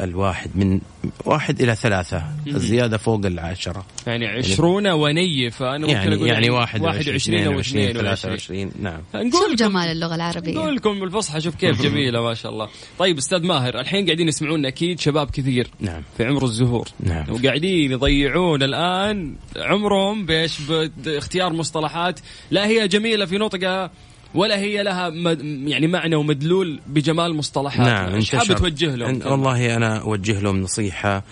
الواحد 0.00 0.50
من 0.54 0.80
واحد 1.24 1.60
إلى 1.60 1.74
ثلاثة 1.74 2.24
الزيادة 2.46 2.96
فوق 2.96 3.26
العشرة. 3.26 3.86
يعني 4.06 4.26
عشرون 4.26 4.86
وني 4.86 5.50
فأنا 5.50 5.78
ممكن 5.78 5.92
يعني 5.92 6.14
أقول 6.14 6.28
يعني 6.28 6.50
واحد 6.50 6.80
واحد 6.80 7.08
وعشرين 7.08 7.46
أو 7.46 7.60
اثنين 7.60 7.92
ثلاثة 7.92 8.28
وعشرين 8.28 8.30
وعشرين 8.30 8.72
نعم. 8.82 9.00
نقول 9.14 9.50
شوف 9.50 9.58
جمال 9.58 9.88
اللغة 9.88 10.14
العربية. 10.14 10.54
نقول 10.54 10.76
لكم 10.76 11.00
بالفصحى 11.00 11.40
شوف 11.40 11.54
كيف 11.54 11.82
جميلة 11.82 12.22
ما 12.22 12.34
شاء 12.34 12.52
الله. 12.52 12.68
طيب 12.98 13.18
أستاذ 13.18 13.46
ماهر 13.46 13.80
الحين 13.80 14.06
قاعدين 14.06 14.28
يسمعونا 14.28 14.68
أكيد 14.68 15.00
شباب 15.00 15.30
كثير 15.30 15.68
نعم. 15.80 16.02
في 16.16 16.24
عمر 16.24 16.44
الزهور. 16.44 16.88
نعم. 17.00 17.24
وقاعدين 17.30 17.92
يضيعون 17.92 18.62
الآن 18.62 19.36
عمرهم 19.56 20.26
بإيش؟ 20.26 20.58
باختيار 21.04 21.52
مصطلحات. 21.52 22.20
لا 22.50 22.66
هي 22.66 22.88
جميلة 22.88 23.26
في 23.26 23.38
نطقها. 23.38 23.90
ولا 24.34 24.58
هي 24.58 24.82
لها 24.82 25.10
مد 25.10 25.44
يعني 25.44 25.86
معنى 25.86 26.16
ومدلول 26.16 26.80
بجمال 26.86 27.34
مصطلحات 27.34 27.86
نعم 27.86 28.14
إيش 28.14 28.34
حاب. 28.36 28.56
توجه 28.56 28.94
لهم؟ 28.94 29.20
والله 29.26 29.76
أنا 29.76 29.98
أوجه 29.98 30.40
لهم 30.40 30.60
نصيحة. 30.60 31.22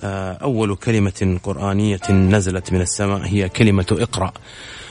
آه، 0.00 0.32
أول 0.32 0.76
كلمة 0.76 1.38
قرآنية 1.42 2.10
نزلت 2.10 2.72
من 2.72 2.80
السماء 2.80 3.20
هي 3.26 3.48
كلمة 3.48 3.86
اقرأ. 3.92 4.32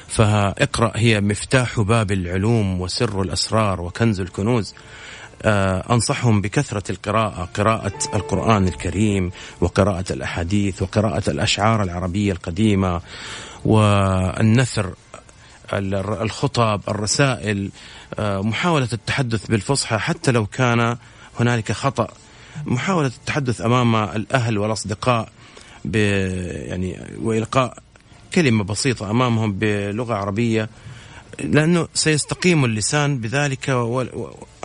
فاقرأ 0.08 0.92
هي 0.96 1.22
مفتاح 1.22 1.80
باب 1.80 2.12
العلوم 2.12 2.82
وسر 2.82 3.22
الأسرار 3.22 3.82
وكنز 3.82 4.22
الكنوز. 4.22 4.74
آه، 5.44 5.94
أنصحهم 5.94 6.42
بكثرة 6.42 6.92
القراءة 6.92 7.50
قراءة 7.58 7.94
القرآن 8.16 8.68
الكريم 8.68 9.32
وقراءة 9.62 10.06
الأحاديث 10.14 10.82
وقراءة 10.82 11.30
الأشعار 11.30 11.84
العربية 11.84 12.32
القديمة. 12.32 13.02
والنثر 13.66 14.86
ال- 14.86 14.94
الخطب 15.74 16.82
الرسائل 16.88 17.72
آه، 18.20 18.42
محاولة 18.42 18.88
التحدث 18.94 19.48
بالفصحى 19.48 19.98
حتى 19.98 20.32
لو 20.32 20.46
كان 20.46 20.98
هنالك 21.40 21.72
خطأ. 21.72 22.08
محاولة 22.66 23.08
التحدث 23.08 23.62
أمام 23.62 23.96
الأهل 23.96 24.58
والأصدقاء 24.58 25.30
ب 25.86 25.96
يعني 26.66 27.00
وإلقاء 27.22 27.78
كلمة 28.34 28.64
بسيطة 28.64 29.12
أمامهم 29.12 29.52
بلغة 29.54 30.14
عربية 30.14 30.70
لأنه 31.40 31.88
سيستقيم 31.94 32.66
اللسان 32.66 33.18
بذلك. 33.18 33.70
و... 33.70 34.04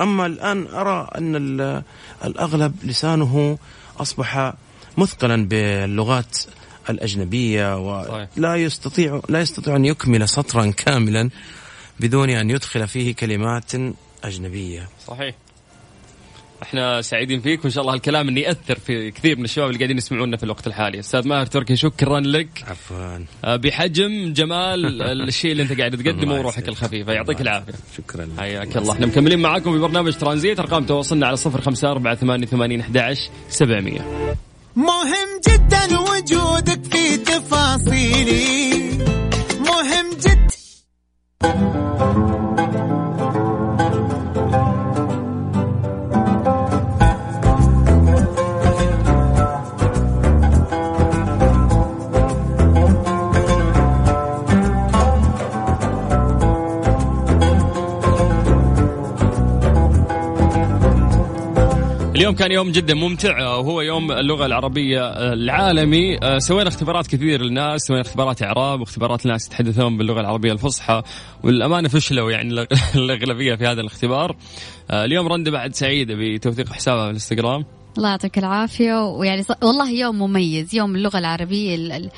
أما 0.00 0.26
الآن 0.26 0.66
أرى 0.66 1.08
أن 1.18 1.36
ال- 1.36 1.82
الأغلب 2.24 2.74
لسانه 2.84 3.58
أصبح 4.00 4.52
مثقلا 4.98 5.48
باللغات 5.48 6.38
الأجنبية. 6.90 7.76
ولا 7.78 8.56
يستطيع 8.56 9.20
لا 9.28 9.40
يستطيع 9.40 9.76
أن 9.76 9.84
يكمل 9.84 10.28
سطرا 10.28 10.70
كاملا 10.70 11.30
بدون 12.00 12.30
أن 12.30 12.50
يدخل 12.50 12.88
فيه 12.88 13.14
كلمات 13.14 13.72
أجنبية. 14.24 14.88
صحيح. 15.06 15.34
إحنا 16.62 17.02
سعيدين 17.02 17.40
فيك 17.40 17.64
وإن 17.64 17.70
شاء 17.70 17.82
الله 17.82 17.94
هالكلام 17.94 18.28
إنه 18.28 18.40
يأثر 18.40 18.78
في 18.78 19.10
كثير 19.10 19.38
من 19.38 19.44
الشباب 19.44 19.68
اللي 19.68 19.78
قاعدين 19.78 19.96
يسمعونا 19.96 20.36
في 20.36 20.42
الوقت 20.42 20.66
الحالي. 20.66 20.98
أستاذ 20.98 21.28
ماهر 21.28 21.46
تركي 21.46 21.76
شكرا 21.76 22.20
لك. 22.20 22.64
عفوا. 22.68 23.18
آه، 23.44 23.56
بحجم 23.56 24.32
جمال 24.32 25.02
الشيء 25.28 25.52
اللي 25.52 25.62
أنت 25.62 25.78
قاعد 25.78 25.96
تقدمه 25.96 26.34
وروحك. 26.34 26.68
الخفيفة. 26.68 27.12
يعطيك 27.12 27.40
العافية. 27.40 27.72
شكرا 27.96 28.28
حياك 28.38 28.76
الله 28.76 28.92
إحنا 28.92 29.06
مكملين 29.06 29.38
معاكم 29.38 29.72
في 29.72 29.78
برنامج 29.78 30.12
ترانزيت 30.12 30.58
أرقام 30.60 30.84
تواصلنا 30.84 31.26
على 31.26 31.36
صفر 31.36 31.60
خمسة 31.60 31.90
أربعة 31.90 32.14
ثمانية 32.14 32.46
ثمانين 32.46 32.80
أحد 32.80 32.96
عشر 32.96 33.30
سبعمية. 33.48 34.00
مهم 34.76 35.40
جدا 35.48 35.98
وجودك 35.98 36.84
في 36.92 37.16
تفاصيلي. 37.16 38.80
مهم 39.60 40.10
جدا 40.10 40.46
اليوم 62.26 62.38
كان 62.38 62.52
يوم 62.52 62.72
جدا 62.72 62.94
ممتع 62.94 63.48
وهو 63.48 63.80
يوم 63.80 64.12
اللغة 64.12 64.46
العربية 64.46 65.00
آه، 65.08 65.32
العالمي. 65.32 66.18
آه، 66.22 66.38
سوينا 66.38 66.68
اختبارات 66.68 67.06
كثير 67.06 67.42
للناس 67.42 67.80
سوينا 67.80 68.02
اختبارات 68.02 68.42
إعراب 68.42 68.80
واختبارات 68.80 69.26
الناس 69.26 69.46
يتحدثون 69.46 69.96
باللغة 69.98 70.20
العربية 70.20 70.52
الفصحى. 70.52 71.02
والأمانة 71.44 71.88
فشلوا 71.88 72.30
يعني 72.30 72.66
الأغلبية 72.94 73.54
في 73.54 73.66
هذا 73.66 73.80
الاختبار. 73.80 74.36
آه، 74.90 75.04
اليوم 75.04 75.28
رندة 75.28 75.50
بعد 75.50 75.74
سعيدة 75.74 76.14
بتوثيق 76.18 76.72
حسابها 76.72 77.02
في 77.04 77.08
الإنستغرام. 77.10 77.64
الله 77.98 78.08
يعطيك 78.08 78.38
العافية. 78.38 79.04
ويعني 79.04 79.42
والله 79.62 79.90
يوم 79.90 80.18
مميز 80.18 80.74
يوم 80.74 80.96
اللغة 80.96 81.18
العربية 81.18 81.74
ال- 81.74 81.92
ال- 81.92 82.04
ال- 82.04 82.10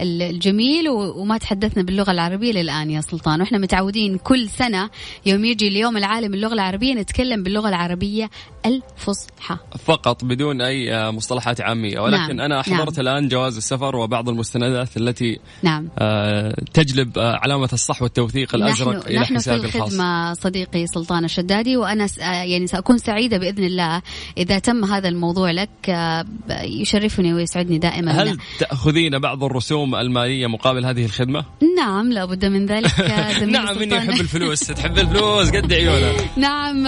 الجميل 0.00 0.88
وما 0.88 1.38
تحدثنا 1.38 1.82
باللغة 1.82 2.10
العربية 2.10 2.52
للآن 2.52 2.90
يا 2.90 3.00
سلطان. 3.00 3.40
وإحنا 3.40 3.58
متعودين 3.58 4.18
كل 4.18 4.48
سنة 4.48 4.90
يوم 5.26 5.44
يجي 5.44 5.68
اليوم 5.68 5.96
العالمي 5.96 6.36
للغة 6.36 6.54
العربية 6.54 6.94
نتكلم 6.94 7.42
باللغة 7.42 7.68
العربية 7.68 8.30
الفصحى. 8.66 9.56
فقط 9.84 10.24
بدون 10.24 10.60
أي 10.60 10.94
آه، 10.94 11.10
مصطلحات 11.10 11.60
عامية. 11.60 12.00
ولكن 12.00 12.36
نعم، 12.36 12.40
أنا 12.40 12.62
حضرت 12.62 12.98
الآن 12.98 13.28
جواز 13.28 13.56
السفر 13.56 13.96
وبعض 13.96 14.28
المستندات 14.28 14.96
التي 14.96 15.38
نعم. 15.62 15.88
آه، 15.98 16.54
تجلب 16.72 17.18
آه، 17.18 17.36
علامة 17.36 17.68
الصح 17.72 18.02
والتوثيق 18.02 18.54
الأزرق 18.54 18.96
نحن, 18.96 19.08
إلى 19.08 19.18
نحن 19.18 19.26
في 19.26 19.34
حسابي 19.34 19.66
الخاص. 19.66 19.82
الخدمة 19.82 20.34
صديقي 20.34 20.86
سلطان 20.86 21.24
الشدادي 21.24 21.76
وأنا 21.76 22.04
آه 22.20 22.42
يعني 22.42 22.66
سأكون 22.66 22.98
سعيدة 22.98 23.38
بإذن 23.38 23.64
الله 23.64 24.02
إذا 24.38 24.58
تم 24.58 24.84
هذا 24.84 25.08
الموضوع 25.08 25.50
لك 25.50 25.70
آه، 25.88 26.24
يشرفني 26.62 27.34
ويسعدني 27.34 27.78
دائما. 27.78 28.22
هل 28.22 28.38
تأخذين 28.58 29.18
بعض 29.18 29.44
الرسوم 29.44 29.83
المالية 29.94 30.46
مقابل 30.46 30.86
هذه 30.86 31.04
الخدمة؟ 31.04 31.44
نعم 31.76 32.12
لابد 32.12 32.44
من 32.44 32.66
ذلك 32.66 33.00
نعم 33.46 33.74
سلطان. 33.74 33.92
أحب 33.92 34.20
الفلوس. 34.20 34.60
تحب 34.60 34.98
الفلوس؟ 34.98 35.50
قد 35.50 35.72
عيونها 35.72 36.12
نعم 36.36 36.84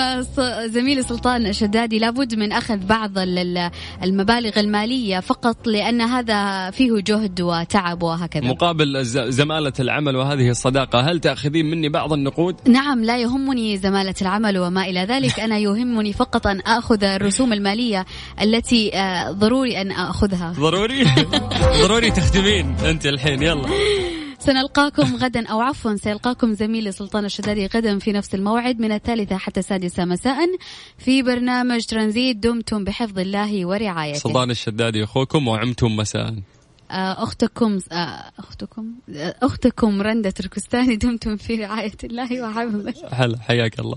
زميلي 0.67 1.03
سلطان 1.03 1.47
الشدادي 1.47 1.99
لابد 1.99 2.35
من 2.35 2.53
أخذ 2.53 2.77
بعض 2.77 3.19
ال- 3.19 3.39
ال- 3.39 3.71
المبالغ 4.03 4.61
المالية 4.61 5.21
فقط 5.21 5.67
لأن 5.67 6.01
هذا 6.01 6.71
فيه 6.71 6.93
جهد 7.07 7.41
وتعب 7.41 8.03
وهكذا. 8.03 8.45
مقابل 8.45 9.05
ز- 9.05 9.19
زمالة 9.19 9.73
العمل 9.81 10.17
وهذه 10.17 10.51
الصداقة 10.51 11.01
هل 11.01 11.21
تأخذين 11.21 11.67
مني 11.71 11.89
بعض 11.89 12.13
النقود؟ 12.13 12.57
نعم 12.69 13.05
لا 13.05 13.19
يهمني 13.19 13.77
زمالة 13.77 14.15
العمل 14.23 14.59
وما 14.59 14.85
إلى 14.85 15.01
ذلك. 15.01 15.41
أنا 15.47 15.59
يهمني 15.59 16.13
فقط 16.13 16.47
أن 16.47 16.61
أخذ 16.61 17.05
الرسوم 17.05 17.53
المالية 17.53 18.07
التي 18.43 18.95
آه، 18.97 19.31
ضروري 19.31 19.81
أن 19.81 19.91
أخذها. 19.91 20.53
ضروري؟ 20.61 21.05
ضروري 21.83 22.11
تخدمين. 22.11 22.77
أنت 22.91 23.07
الحين 23.07 23.43
يلا. 23.43 23.69
سنلقاكم 24.47 25.17
غدا 25.17 25.47
أو 25.47 25.61
عفوا 25.61 25.97
سيلقاكم 25.97 26.53
زميلي 26.53 26.93
سلطان 26.93 27.25
الشدادي 27.25 27.67
غدا 27.67 27.99
في 27.99 28.13
نفس 28.13 28.35
الموعد 28.35 28.81
من 28.81 28.93
الثالثة 28.93 29.37
حتى 29.37 29.61
السادسة 29.61 30.05
مساء 30.05 30.39
في 30.99 31.23
برنامج 31.23 31.85
ترانزيت 31.85 32.37
دمتم 32.37 32.85
بحفظ 32.85 33.19
الله 33.19 33.67
ورعايته. 33.67 34.19
سلطان 34.19 34.51
الشدادي 34.51 35.05
أخوكم 35.05 35.49
وعمتم 35.49 35.97
مساء. 35.97 36.35
آه، 36.91 37.23
أختكم 37.23 37.79
آه، 37.93 38.25
أختكم 38.39 38.87
آه، 39.17 39.35
أختكم 39.43 40.03
رندة 40.03 40.31
تركستاني 40.31 40.97
دمتم 40.97 41.37
في 41.37 41.55
رعاية 41.55 41.93
الله 42.05 42.43
وحفظه 42.43 42.95
هلا 43.13 43.39
حياك 43.39 43.79
الله. 43.81 43.97